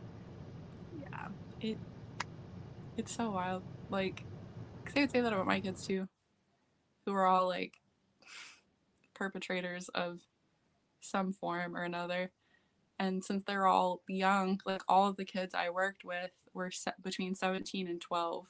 Yeah. 0.91 1.29
It 1.61 1.79
it's 2.97 3.13
so 3.15 3.31
wild. 3.31 3.63
Like, 3.89 4.25
'cause 4.85 4.93
they 4.95 5.01
would 5.01 5.11
say 5.11 5.21
that 5.21 5.33
about 5.33 5.47
my 5.47 5.61
kids 5.61 5.85
too, 5.85 6.09
who 7.05 7.13
are 7.13 7.25
all 7.25 7.47
like 7.47 7.81
perpetrators 9.13 9.89
of 9.89 10.21
some 11.01 11.33
form 11.33 11.75
or 11.75 11.83
another. 11.83 12.31
And 13.01 13.23
since 13.23 13.43
they're 13.43 13.65
all 13.65 14.03
young, 14.07 14.61
like 14.63 14.83
all 14.87 15.09
of 15.09 15.15
the 15.15 15.25
kids 15.25 15.55
I 15.55 15.71
worked 15.71 16.05
with 16.05 16.29
were 16.53 16.69
between 17.01 17.33
17 17.33 17.87
and 17.87 17.99
12 17.99 18.45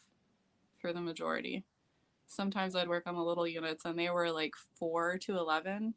for 0.77 0.91
the 0.91 0.99
majority. 0.99 1.63
Sometimes 2.27 2.75
I'd 2.75 2.89
work 2.89 3.07
on 3.07 3.15
the 3.15 3.23
little 3.23 3.47
units 3.47 3.85
and 3.85 3.97
they 3.97 4.09
were 4.09 4.29
like 4.29 4.55
4 4.77 5.19
to 5.19 5.37
11. 5.37 5.93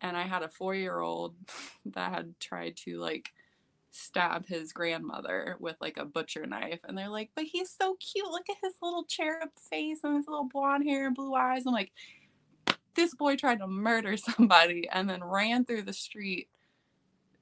And 0.00 0.16
I 0.16 0.22
had 0.22 0.44
a 0.44 0.48
4-year-old 0.48 1.34
that 1.86 2.12
had 2.12 2.38
tried 2.38 2.76
to 2.84 3.00
like 3.00 3.32
stab 3.90 4.46
his 4.46 4.72
grandmother 4.72 5.56
with 5.58 5.74
like 5.80 5.96
a 5.96 6.04
butcher 6.04 6.46
knife 6.46 6.80
and 6.84 6.98
they're 6.98 7.08
like 7.08 7.30
but 7.34 7.44
he's 7.44 7.70
so 7.70 7.96
cute 7.98 8.28
look 8.30 8.44
at 8.50 8.56
his 8.62 8.74
little 8.82 9.04
cherub 9.04 9.48
face 9.70 10.00
and 10.04 10.16
his 10.16 10.26
little 10.28 10.44
blonde 10.44 10.84
hair 10.86 11.06
and 11.06 11.16
blue 11.16 11.32
eyes 11.32 11.62
i'm 11.66 11.72
like 11.72 11.92
this 12.94 13.14
boy 13.14 13.36
tried 13.36 13.58
to 13.58 13.66
murder 13.66 14.14
somebody 14.18 14.86
and 14.92 15.08
then 15.08 15.24
ran 15.24 15.64
through 15.64 15.80
the 15.80 15.94
street 15.94 16.50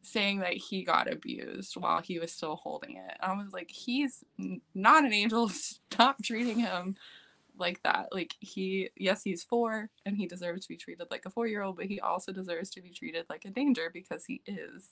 saying 0.04 0.40
that 0.40 0.54
he 0.54 0.84
got 0.84 1.10
abused 1.10 1.74
while 1.74 2.00
he 2.00 2.18
was 2.18 2.32
still 2.32 2.56
holding 2.56 2.96
it. 2.96 3.16
I 3.20 3.32
was 3.32 3.52
like 3.52 3.70
he's 3.70 4.24
not 4.74 5.04
an 5.04 5.12
angel. 5.12 5.48
Stop 5.90 6.22
treating 6.22 6.58
him 6.58 6.96
like 7.58 7.82
that. 7.82 8.08
Like 8.12 8.34
he 8.40 8.90
yes 8.96 9.22
he's 9.22 9.42
four 9.42 9.90
and 10.04 10.16
he 10.16 10.26
deserves 10.26 10.62
to 10.62 10.68
be 10.68 10.76
treated 10.76 11.08
like 11.10 11.26
a 11.26 11.30
four 11.30 11.46
year 11.46 11.62
old 11.62 11.76
but 11.76 11.86
he 11.86 12.00
also 12.00 12.32
deserves 12.32 12.70
to 12.70 12.82
be 12.82 12.90
treated 12.90 13.26
like 13.28 13.44
a 13.44 13.50
danger 13.50 13.90
because 13.92 14.24
he 14.26 14.42
is. 14.46 14.90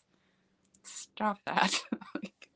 Stop 0.84 1.38
that. 1.46 1.80
like, 2.14 2.48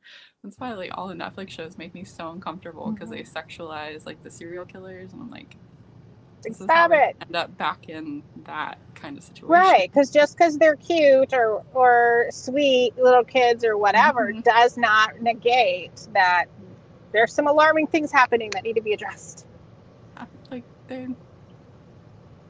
that's 0.43 0.59
why 0.59 0.73
like 0.73 0.91
all 0.93 1.07
the 1.07 1.15
Netflix 1.15 1.49
shows 1.49 1.77
make 1.77 1.93
me 1.93 2.03
so 2.03 2.31
uncomfortable 2.31 2.91
because 2.91 3.09
they 3.09 3.21
mm-hmm. 3.21 3.37
sexualize 3.37 4.05
like 4.05 4.21
the 4.21 4.31
serial 4.31 4.65
killers, 4.65 5.13
and 5.13 5.21
I'm 5.21 5.29
like, 5.29 5.55
this 6.43 6.57
Stop 6.57 6.91
it. 6.91 7.15
End 7.21 7.35
up 7.35 7.57
back 7.57 7.89
in 7.89 8.23
that 8.45 8.77
kind 8.95 9.17
of 9.17 9.23
situation. 9.23 9.47
right 9.49 9.91
because 9.91 10.09
just 10.11 10.37
because 10.37 10.57
they're 10.57 10.75
cute 10.75 11.33
or 11.33 11.63
or 11.73 12.27
sweet 12.31 12.97
little 12.97 13.23
kids 13.23 13.63
or 13.63 13.77
whatever 13.77 14.31
Mhm. 14.33 14.43
does 14.43 14.77
not 14.77 15.21
negate 15.21 16.07
that 16.13 16.45
there's 17.11 17.33
some 17.33 17.47
alarming 17.47 17.87
things 17.87 18.11
happening 18.11 18.49
that 18.51 18.63
need 18.63 18.73
to 18.75 18.81
be 18.81 18.93
addressed 18.93 19.45
Yeah, 20.15 20.25
Like 20.51 20.63
their 20.87 21.07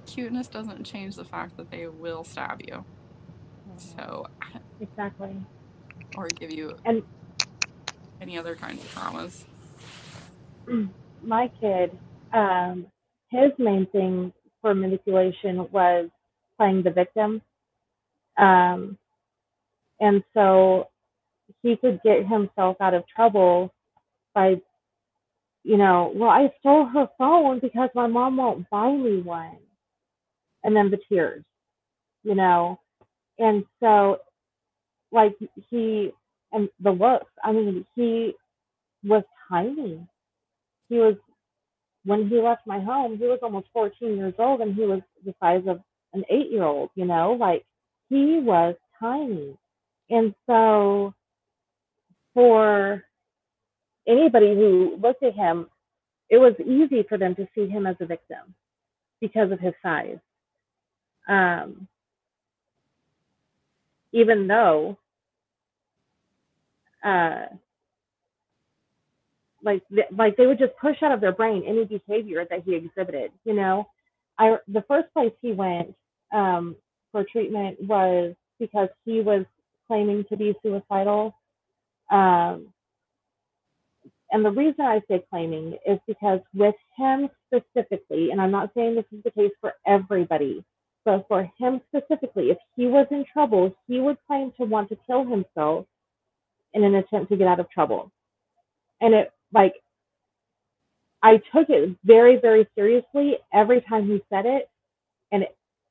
cuteness 0.06 0.48
doesn't 0.48 0.84
change 0.86 1.16
the 1.16 1.26
fact 1.26 1.58
that 1.58 1.70
they 1.70 1.88
will 1.88 2.24
stab 2.24 2.62
you. 2.66 2.86
So 3.78 4.26
Exactly. 4.80 5.36
or 6.18 6.28
give 6.28 6.52
you 6.52 6.78
And- 6.86 7.04
any 8.22 8.38
other 8.38 8.56
kinds 8.56 8.84
of 8.84 8.90
traumas. 8.94 9.46
my 11.22 11.50
kid, 11.60 11.98
um, 12.34 12.88
his 13.30 13.52
main 13.58 13.88
thing 13.88 14.34
for 14.62 14.74
manipulation 14.76 15.68
was 15.72 16.10
playing 16.58 16.84
the 16.84 16.92
victim. 16.92 17.42
Um, 18.38 18.98
and 20.00 20.24
so 20.34 20.90
he 21.64 21.76
could 21.78 22.02
get 22.04 22.28
himself 22.28 22.78
out 22.82 22.94
of 22.94 23.04
trouble 23.14 23.74
by, 24.36 24.56
you 25.64 25.78
know, 25.78 26.12
well, 26.16 26.30
I 26.30 26.52
stole 26.60 26.86
her 26.88 27.10
phone 27.18 27.60
because 27.60 27.90
my 27.96 28.08
mom 28.08 28.38
won't 28.38 28.70
buy 28.70 28.92
me 28.92 29.22
one. 29.22 29.58
And 30.64 30.76
then 30.76 30.92
the 30.92 31.00
tears, 31.10 31.44
you 32.24 32.36
know. 32.36 32.80
And 33.40 33.64
so, 33.80 34.20
like, 35.12 35.36
he, 35.70 36.12
and 36.52 36.70
the 36.82 36.92
looks, 36.92 37.32
I 37.44 37.52
mean, 37.52 37.86
he 37.96 38.34
was 39.04 39.24
tiny. 39.50 40.08
He 40.90 40.98
was 40.98 41.16
when 42.08 42.30
he 42.30 42.40
left 42.40 42.66
my 42.66 42.80
home, 42.80 43.18
he 43.18 43.26
was 43.26 43.40
almost 43.44 43.68
14 43.74 44.16
years 44.16 44.34
old 44.40 44.62
and 44.62 44.74
he 44.74 44.86
was 44.86 45.02
the 45.26 45.36
size 45.42 45.64
of 45.68 45.82
an 46.14 46.24
eight 46.30 46.50
year 46.50 46.64
old, 46.64 46.90
you 46.96 47.04
know, 47.06 47.34
like 47.34 47.66
he 48.10 48.40
was 48.40 48.76
tiny. 48.98 49.58
And 50.10 50.34
so 50.48 51.14
for 52.34 53.04
anybody 54.08 54.56
who 54.56 54.98
looked 55.04 55.22
at 55.22 55.36
him, 55.36 55.68
it 56.30 56.38
was 56.38 56.54
easy 56.66 57.04
for 57.10 57.18
them 57.18 57.36
to 57.36 57.48
see 57.54 57.68
him 57.68 57.86
as 57.86 57.98
a 58.00 58.06
victim 58.06 58.56
because 59.20 59.52
of 59.52 59.60
his 59.60 59.74
size. 59.84 60.18
Um, 61.28 61.90
even 64.14 64.48
though 64.48 64.98
uh, 67.04 67.48
like 69.68 69.84
th- 69.90 70.08
like 70.18 70.38
they 70.38 70.48
would 70.48 70.60
just 70.60 70.78
push 70.82 70.98
out 71.04 71.14
of 71.14 71.22
their 71.22 71.34
brain 71.34 71.64
any 71.68 71.86
behavior 71.86 72.46
that 72.50 72.64
he 72.66 72.76
exhibited 72.76 73.32
you 73.46 73.56
know 73.56 73.88
i 74.40 74.58
the 74.70 74.84
first 74.90 75.14
place 75.14 75.34
he 75.44 75.54
went 75.54 75.96
um 76.36 76.78
for 77.14 77.26
treatment 77.32 77.82
was 77.84 78.36
because 78.60 78.90
he 79.06 79.22
was 79.22 79.46
claiming 79.88 80.26
to 80.30 80.38
be 80.38 80.56
suicidal 80.64 81.36
um 82.12 82.70
and 84.32 84.46
the 84.46 84.52
reason 84.52 84.82
i 84.86 85.02
say 85.10 85.24
claiming 85.32 85.78
is 85.88 86.00
because 86.08 86.42
with 86.56 86.76
him 86.98 87.30
specifically 87.48 88.32
and 88.32 88.42
i'm 88.42 88.52
not 88.52 88.72
saying 88.76 88.96
this 88.96 89.06
is 89.14 89.24
the 89.26 89.32
case 89.32 89.52
for 89.62 89.74
everybody 89.88 90.66
but 91.06 91.26
for 91.30 91.50
him 91.60 91.82
specifically 91.90 92.52
if 92.52 92.60
he 92.78 92.88
was 92.88 93.08
in 93.12 93.26
trouble 93.34 93.76
he 93.88 94.00
would 94.02 94.18
claim 94.28 94.52
to 94.58 94.66
want 94.66 94.90
to 94.90 94.98
kill 95.08 95.26
himself 95.26 95.86
in 96.76 96.86
an 96.86 96.96
attempt 96.96 97.32
to 97.32 97.38
get 97.38 97.48
out 97.48 97.62
of 97.62 97.72
trouble. 97.72 98.12
And 99.02 99.16
it 99.16 99.32
like 99.54 99.76
I 101.24 101.38
took 101.54 101.70
it 101.70 101.98
very, 102.04 102.38
very 102.40 102.68
seriously 102.76 103.38
every 103.54 103.82
time 103.82 104.08
he 104.08 104.22
said 104.32 104.46
it. 104.46 104.70
And 105.32 105.46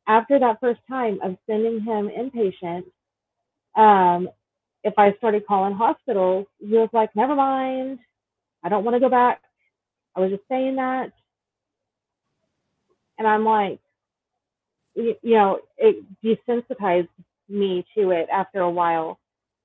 after 0.09 0.39
that 0.39 0.61
first 0.61 0.81
time 0.89 1.19
of 1.23 1.37
sending 1.49 1.81
him 1.81 2.09
inpatient, 2.11 2.85
um, 3.77 4.29
if 4.85 4.95
I 4.99 5.13
started 5.19 5.47
calling 5.47 5.75
hospitals, 5.75 6.47
he 6.61 6.75
was 6.75 6.91
like, 6.93 7.15
never 7.17 7.35
mind. 7.35 7.99
I 8.65 8.69
don't 8.69 8.85
want 8.85 8.97
to 8.97 9.01
go 9.01 9.09
back. 9.11 9.43
I 10.17 10.21
was 10.21 10.31
just 10.31 10.45
saying 10.49 10.77
that. 10.77 11.13
And 13.19 13.27
I'm 13.29 13.45
like, 13.45 13.81
you, 14.95 15.15
you 15.23 15.35
know, 15.35 15.61
it 15.79 16.05
desensitized 16.25 17.09
me 17.49 17.85
to 17.97 18.11
it 18.11 18.29
after 18.33 18.61
a 18.61 18.71
while. 18.71 19.19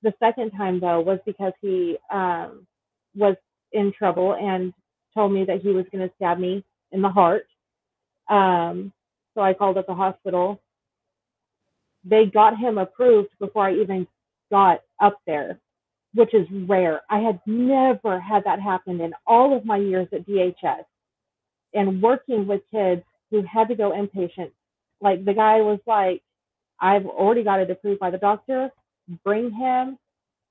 The 0.04 0.14
second 0.20 0.52
time, 0.52 0.80
though, 0.80 1.02
was 1.02 1.20
because 1.26 1.54
he 1.62 1.98
um, 2.12 2.68
was 3.16 3.36
in 3.74 3.94
trouble 3.98 4.36
and 4.36 4.74
told 5.14 5.32
me 5.34 5.46
that 5.46 5.62
he 5.62 5.70
was 5.70 5.86
going 5.92 6.08
to 6.08 6.14
stab 6.16 6.40
me 6.40 6.64
in 6.92 7.02
the 7.02 7.10
heart. 7.10 7.46
Um, 8.30 8.92
so 9.34 9.42
I 9.42 9.54
called 9.54 9.78
up 9.78 9.88
the 9.88 9.94
hospital. 9.94 10.62
They 12.04 12.26
got 12.26 12.58
him 12.58 12.78
approved 12.78 13.30
before 13.40 13.68
I 13.68 13.74
even 13.76 14.08
got 14.50 14.82
up 15.02 15.20
there, 15.26 15.60
which 16.14 16.34
is 16.34 16.48
rare. 16.52 17.02
I 17.10 17.20
had 17.20 17.40
never 17.46 18.20
had 18.20 18.44
that 18.46 18.60
happen 18.60 19.02
in 19.02 19.14
all 19.26 19.56
of 19.56 19.66
my 19.66 19.78
years 19.78 20.08
at 20.12 20.28
DHS 20.28 20.84
and 21.74 22.02
working 22.02 22.48
with 22.48 22.62
kids 22.74 23.04
who 23.30 23.44
had 23.44 23.68
to 23.70 23.76
go 23.76 23.92
inpatient. 23.92 24.52
Like 25.00 25.26
the 25.26 25.34
guy 25.34 25.62
was 25.62 25.80
like, 25.88 26.22
I've 26.80 27.06
already 27.06 27.44
got 27.44 27.60
it 27.60 27.72
approved 27.72 28.00
by 28.00 28.10
the 28.10 28.18
doctor. 28.18 28.70
Bring 29.24 29.52
him, 29.52 29.98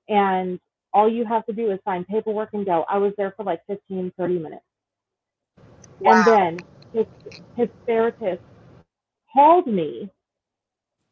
and 0.07 0.59
all 0.93 1.09
you 1.11 1.25
have 1.25 1.45
to 1.47 1.53
do 1.53 1.71
is 1.71 1.79
sign 1.85 2.05
paperwork 2.05 2.49
and 2.53 2.65
go. 2.65 2.85
I 2.89 2.97
was 2.99 3.13
there 3.17 3.33
for 3.37 3.43
like 3.45 3.61
15, 3.67 4.13
30 4.17 4.39
minutes. 4.39 4.63
Wow. 5.99 6.13
And 6.13 6.25
then 6.25 6.65
his, 6.93 7.05
his 7.55 7.69
therapist 7.87 8.41
called 9.33 9.67
me 9.67 10.09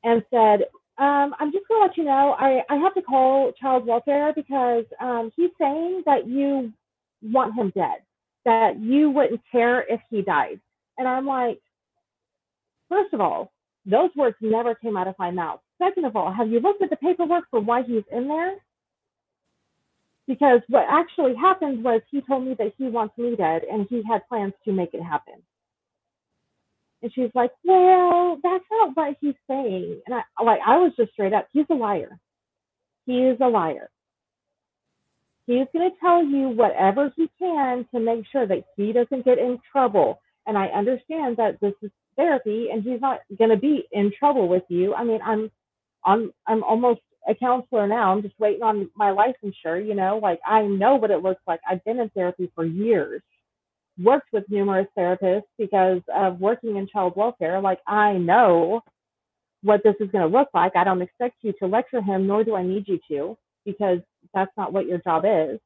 and 0.03 0.23
said, 0.31 0.63
um, 0.97 1.35
I'm 1.39 1.51
just 1.51 1.67
going 1.67 1.81
to 1.81 1.87
let 1.87 1.97
you 1.97 2.03
know, 2.05 2.35
I, 2.39 2.61
I 2.69 2.75
have 2.77 2.93
to 2.95 3.01
call 3.01 3.53
child 3.53 3.87
welfare 3.87 4.33
because 4.35 4.85
um, 5.01 5.31
he's 5.35 5.51
saying 5.59 6.03
that 6.05 6.27
you 6.27 6.73
want 7.23 7.55
him 7.55 7.71
dead, 7.75 7.99
that 8.45 8.79
you 8.79 9.09
wouldn't 9.09 9.41
care 9.51 9.81
if 9.89 10.01
he 10.09 10.21
died. 10.21 10.59
And 10.97 11.07
I'm 11.07 11.25
like, 11.25 11.59
first 12.89 13.13
of 13.13 13.21
all, 13.21 13.51
those 13.85 14.09
words 14.15 14.37
never 14.41 14.75
came 14.75 14.97
out 14.97 15.07
of 15.07 15.15
my 15.19 15.31
mouth. 15.31 15.61
Second 15.81 16.05
of 16.05 16.15
all, 16.15 16.31
have 16.33 16.49
you 16.49 16.59
looked 16.59 16.81
at 16.81 16.89
the 16.89 16.97
paperwork 16.97 17.45
for 17.51 17.61
why 17.61 17.83
he's 17.83 18.03
in 18.11 18.27
there? 18.27 18.55
Because 20.29 20.61
what 20.69 20.85
actually 20.89 21.35
happened 21.35 21.83
was 21.83 22.03
he 22.11 22.21
told 22.21 22.45
me 22.45 22.55
that 22.59 22.73
he 22.77 22.85
wants 22.85 23.17
me 23.17 23.35
dead 23.35 23.63
and 23.71 23.87
he 23.89 24.03
had 24.09 24.29
plans 24.29 24.53
to 24.65 24.73
make 24.73 24.93
it 24.93 25.03
happen. 25.03 25.35
And 27.03 27.11
she's 27.13 27.31
like, 27.35 27.51
Well, 27.65 28.39
that's 28.43 28.65
not 28.71 28.91
what 28.95 29.17
he's 29.21 29.35
saying. 29.49 30.01
And 30.07 30.15
I 30.15 30.43
like 30.43 30.61
I 30.65 30.77
was 30.77 30.93
just 30.97 31.13
straight 31.13 31.33
up, 31.33 31.47
he's 31.53 31.65
a 31.71 31.75
liar. 31.75 32.19
He 33.07 33.19
is 33.23 33.39
a 33.41 33.47
liar. 33.47 33.89
He's 35.47 35.67
gonna 35.73 35.91
tell 36.01 36.23
you 36.23 36.49
whatever 36.49 37.11
he 37.17 37.29
can 37.39 37.87
to 37.93 37.99
make 37.99 38.25
sure 38.31 38.47
that 38.47 38.65
he 38.77 38.93
doesn't 38.93 39.25
get 39.25 39.39
in 39.39 39.59
trouble. 39.71 40.21
And 40.47 40.57
I 40.57 40.67
understand 40.67 41.37
that 41.37 41.59
this 41.61 41.73
is 41.81 41.91
therapy 42.17 42.69
and 42.71 42.83
he's 42.83 43.01
not 43.01 43.21
gonna 43.39 43.57
be 43.57 43.87
in 43.91 44.11
trouble 44.19 44.47
with 44.47 44.63
you. 44.69 44.95
I 44.95 45.03
mean, 45.05 45.21
I'm 45.25 45.51
I'm 46.05 46.33
I'm 46.47 46.63
almost 46.63 47.01
a 47.29 47.35
counselor 47.35 47.87
now. 47.87 48.11
I'm 48.11 48.21
just 48.21 48.39
waiting 48.39 48.63
on 48.63 48.89
my 48.95 49.11
licensure, 49.11 49.85
you 49.85 49.95
know, 49.95 50.19
like 50.21 50.39
I 50.45 50.63
know 50.63 50.95
what 50.95 51.11
it 51.11 51.23
looks 51.23 51.41
like. 51.47 51.61
I've 51.69 51.83
been 51.85 51.99
in 51.99 52.09
therapy 52.09 52.51
for 52.55 52.65
years 52.65 53.21
worked 54.01 54.29
with 54.31 54.49
numerous 54.49 54.87
therapists 54.97 55.43
because 55.57 56.01
of 56.15 56.39
working 56.39 56.77
in 56.77 56.87
child 56.87 57.13
welfare. 57.15 57.59
Like, 57.61 57.79
I 57.87 58.13
know 58.13 58.81
what 59.61 59.83
this 59.83 59.95
is 59.99 60.09
going 60.11 60.29
to 60.29 60.37
look 60.37 60.49
like. 60.53 60.75
I 60.75 60.83
don't 60.83 61.01
expect 61.01 61.37
you 61.41 61.53
to 61.59 61.67
lecture 61.67 62.01
him, 62.01 62.27
nor 62.27 62.43
do 62.43 62.55
I 62.55 62.63
need 62.63 62.87
you 62.87 62.99
to, 63.09 63.37
because 63.65 63.99
that's 64.33 64.51
not 64.57 64.71
what 64.73 64.87
your 64.87 64.99
job 64.99 65.25
is. 65.25 65.59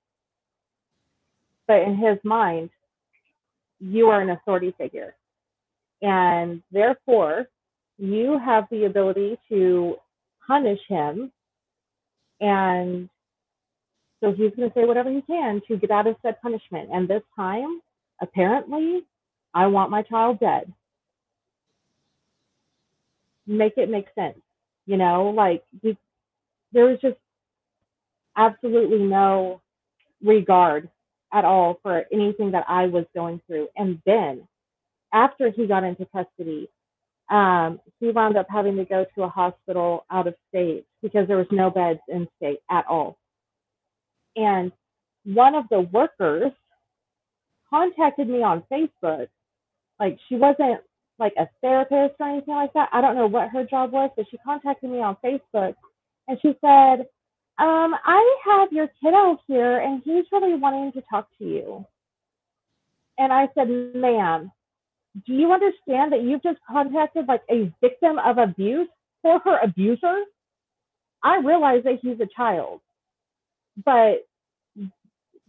But 1.68 1.82
in 1.84 1.96
his 1.96 2.18
mind, 2.24 2.72
you 3.80 4.08
are 4.10 4.22
an 4.22 4.32
authority 4.32 4.74
figure. 4.78 5.16
And 6.02 6.62
therefore, 6.72 7.48
you 7.98 8.40
have 8.44 8.66
the 8.72 8.86
ability 8.86 9.38
to 9.50 9.96
punish 10.48 10.80
him. 10.90 11.32
And 12.42 13.10
so 14.22 14.32
he's 14.32 14.52
going 14.56 14.70
to 14.70 14.74
say 14.74 14.86
whatever 14.86 15.12
he 15.12 15.22
can 15.22 15.62
to 15.68 15.78
get 15.78 15.92
out 15.92 16.08
of 16.08 16.16
said 16.22 16.42
punishment. 16.42 16.90
And 16.94 17.08
this 17.08 17.24
time, 17.36 17.82
apparently, 18.22 19.04
I 19.54 19.68
want 19.68 19.92
my 19.92 20.02
child 20.04 20.40
dead. 20.40 20.72
Make 23.46 23.74
it 23.78 23.90
make 23.90 24.08
sense. 24.16 24.40
You 24.86 24.98
know, 24.98 25.34
like 25.36 25.64
there 25.82 26.86
was 26.86 27.00
just 27.02 27.18
absolutely 28.36 29.00
no 29.00 29.62
regard 30.24 30.90
at 31.32 31.46
all 31.46 31.80
for 31.82 32.06
anything 32.12 32.52
that 32.52 32.66
I 32.68 32.88
was 32.88 33.06
going 33.16 33.42
through. 33.48 33.68
And 33.76 34.02
then 34.06 34.48
after 35.14 35.50
he 35.52 35.68
got 35.68 35.84
into 35.84 36.06
custody, 36.06 36.70
um, 37.30 37.80
he 38.00 38.10
wound 38.12 38.38
up 38.38 38.48
having 38.50 38.76
to 38.78 38.86
go 38.86 39.06
to 39.16 39.24
a 39.24 39.30
hospital 39.30 40.06
out 40.12 40.28
of 40.28 40.36
state 40.50 40.86
because 41.02 41.28
there 41.28 41.38
was 41.38 41.48
no 41.52 41.70
beds 41.70 42.00
in 42.10 42.28
state 42.38 42.60
at 42.70 42.86
all. 42.88 43.18
And 44.36 44.72
one 45.26 45.56
of 45.56 45.66
the 45.70 45.82
workers 45.82 46.52
contacted 47.70 48.28
me 48.28 48.44
on 48.44 48.64
Facebook. 48.72 49.28
Like 50.00 50.20
she 50.28 50.36
wasn't 50.36 50.82
like 51.20 51.34
a 51.38 51.48
therapist 51.62 52.16
or 52.20 52.30
anything 52.30 52.54
like 52.54 52.74
that. 52.74 52.90
I 52.92 53.02
don't 53.02 53.16
know 53.16 53.28
what 53.28 53.50
her 53.50 53.64
job 53.64 53.92
was, 53.92 54.12
but 54.16 54.26
she 54.30 54.38
contacted 54.38 54.90
me 54.90 55.00
on 55.00 55.18
Facebook 55.24 55.76
and 56.28 56.38
she 56.42 56.56
said, 56.62 57.08
um, 57.60 57.96
I 58.04 58.38
have 58.46 58.72
your 58.72 58.90
kiddo 59.02 59.38
here 59.48 59.80
and 59.80 60.02
he's 60.04 60.26
really 60.32 60.56
wanting 60.56 60.92
to 60.94 61.04
talk 61.10 61.28
to 61.38 61.46
you. 61.46 61.86
And 63.18 63.32
I 63.32 63.48
said, 63.56 63.70
ma'am, 63.70 64.52
do 65.26 65.34
you 65.34 65.52
understand 65.52 66.12
that 66.12 66.24
you've 66.24 66.44
just 66.44 66.60
contacted 66.70 67.28
like 67.28 67.44
a 67.50 67.72
victim 67.82 68.18
of 68.20 68.38
abuse 68.38 68.90
for 69.22 69.40
her 69.40 69.60
abuser? 69.64 70.24
I 71.24 71.38
realize 71.38 71.84
that 71.84 72.00
he's 72.02 72.20
a 72.20 72.28
child, 72.36 72.82
but 73.86 74.26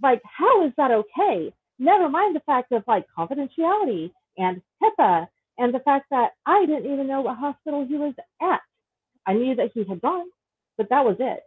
like, 0.03 0.21
how 0.25 0.67
is 0.67 0.73
that 0.77 0.91
okay? 0.91 1.53
Never 1.79 2.09
mind 2.09 2.37
the 2.37 2.41
fact 2.41 2.73
of 2.73 2.85
like 2.87 3.07
confidentiality 3.17 4.11
and 4.37 4.61
HIPAA 4.83 5.27
and 5.59 5.75
the 5.75 5.81
fact 5.81 6.07
that 6.11 6.31
I 6.47 6.67
didn't 6.67 6.93
even 6.93 7.07
know 7.07 7.23
what 7.23 7.39
hospital 7.39 7.87
he 7.87 7.97
was 7.97 8.15
at. 8.41 8.61
I 9.27 9.33
knew 9.33 9.55
that 9.57 9.71
he 9.75 9.85
had 9.85 10.01
gone, 10.01 10.27
but 10.77 10.89
that 10.91 11.05
was 11.05 11.17
it. 11.19 11.41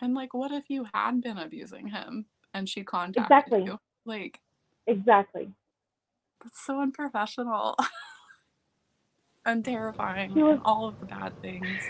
And 0.00 0.14
like, 0.14 0.34
what 0.34 0.52
if 0.52 0.68
you 0.68 0.86
had 0.92 1.22
been 1.22 1.38
abusing 1.38 1.88
him 1.88 2.26
and 2.52 2.68
she 2.68 2.82
contacted 2.84 3.24
Exactly. 3.24 3.64
you? 3.64 3.78
Like, 4.04 4.40
Exactly. 4.86 5.48
That's 6.42 6.64
so 6.64 6.80
unprofessional 6.80 7.76
and 9.46 9.64
terrifying. 9.64 10.34
Was- 10.34 10.52
and 10.54 10.60
all 10.64 10.88
of 10.88 10.98
the 11.00 11.06
bad 11.06 11.40
things. 11.42 11.82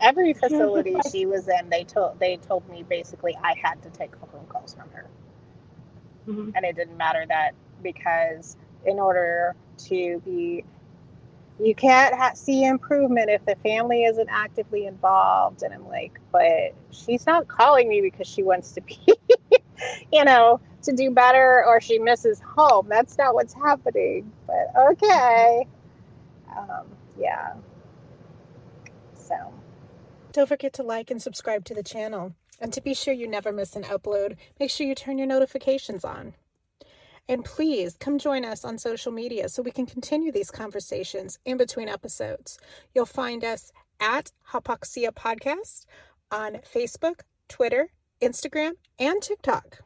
Every 0.00 0.32
just 0.32 0.44
facility 0.44 0.94
like- 0.94 1.10
she 1.10 1.26
was 1.26 1.48
in, 1.48 1.68
they 1.70 1.84
told 1.84 2.18
they 2.18 2.36
told 2.36 2.68
me 2.68 2.82
basically 2.82 3.36
I 3.42 3.54
had 3.62 3.82
to 3.82 3.90
take 3.90 4.10
phone 4.16 4.46
calls 4.48 4.74
from 4.74 4.90
her, 4.90 5.06
Mhm. 6.26 6.52
and 6.56 6.64
it 6.64 6.74
didn't 6.74 6.96
matter 6.96 7.24
that 7.28 7.52
because 7.82 8.56
in 8.84 8.98
order 8.98 9.54
to 9.78 10.20
be, 10.24 10.64
you 11.60 11.74
can't 11.76 12.14
ha- 12.16 12.32
see 12.34 12.64
improvement 12.64 13.30
if 13.30 13.44
the 13.44 13.54
family 13.62 14.02
isn't 14.04 14.28
actively 14.28 14.86
involved. 14.86 15.62
And 15.62 15.72
I'm 15.72 15.86
like, 15.86 16.18
but 16.32 16.74
she's 16.90 17.24
not 17.26 17.46
calling 17.46 17.88
me 17.88 18.00
because 18.00 18.26
she 18.26 18.42
wants 18.42 18.72
to 18.72 18.80
be, 18.80 18.98
you 20.12 20.24
know, 20.24 20.60
to 20.82 20.92
do 20.92 21.10
better 21.10 21.64
or 21.66 21.80
she 21.80 21.98
misses 21.98 22.40
home. 22.40 22.86
That's 22.88 23.16
not 23.18 23.34
what's 23.34 23.54
happening. 23.54 24.30
But 24.46 24.72
okay, 24.90 25.66
um, 26.56 26.86
yeah. 27.18 27.54
So. 29.14 29.34
Don't 30.32 30.48
forget 30.48 30.72
to 30.74 30.82
like 30.82 31.10
and 31.10 31.20
subscribe 31.20 31.64
to 31.66 31.74
the 31.74 31.82
channel. 31.82 32.34
And 32.60 32.72
to 32.72 32.80
be 32.80 32.94
sure 32.94 33.12
you 33.12 33.26
never 33.26 33.52
miss 33.52 33.74
an 33.74 33.82
upload, 33.84 34.36
make 34.60 34.70
sure 34.70 34.86
you 34.86 34.94
turn 34.94 35.18
your 35.18 35.26
notifications 35.26 36.04
on. 36.04 36.34
And 37.28 37.44
please 37.44 37.96
come 37.98 38.18
join 38.18 38.44
us 38.44 38.64
on 38.64 38.78
social 38.78 39.12
media 39.12 39.48
so 39.48 39.62
we 39.62 39.70
can 39.70 39.86
continue 39.86 40.32
these 40.32 40.50
conversations 40.50 41.38
in 41.44 41.56
between 41.56 41.88
episodes. 41.88 42.58
You'll 42.94 43.06
find 43.06 43.44
us 43.44 43.72
at 44.00 44.32
Hypoxia 44.50 45.12
Podcast 45.12 45.86
on 46.30 46.58
Facebook, 46.74 47.20
Twitter, 47.48 47.88
Instagram, 48.20 48.72
and 48.98 49.22
TikTok. 49.22 49.80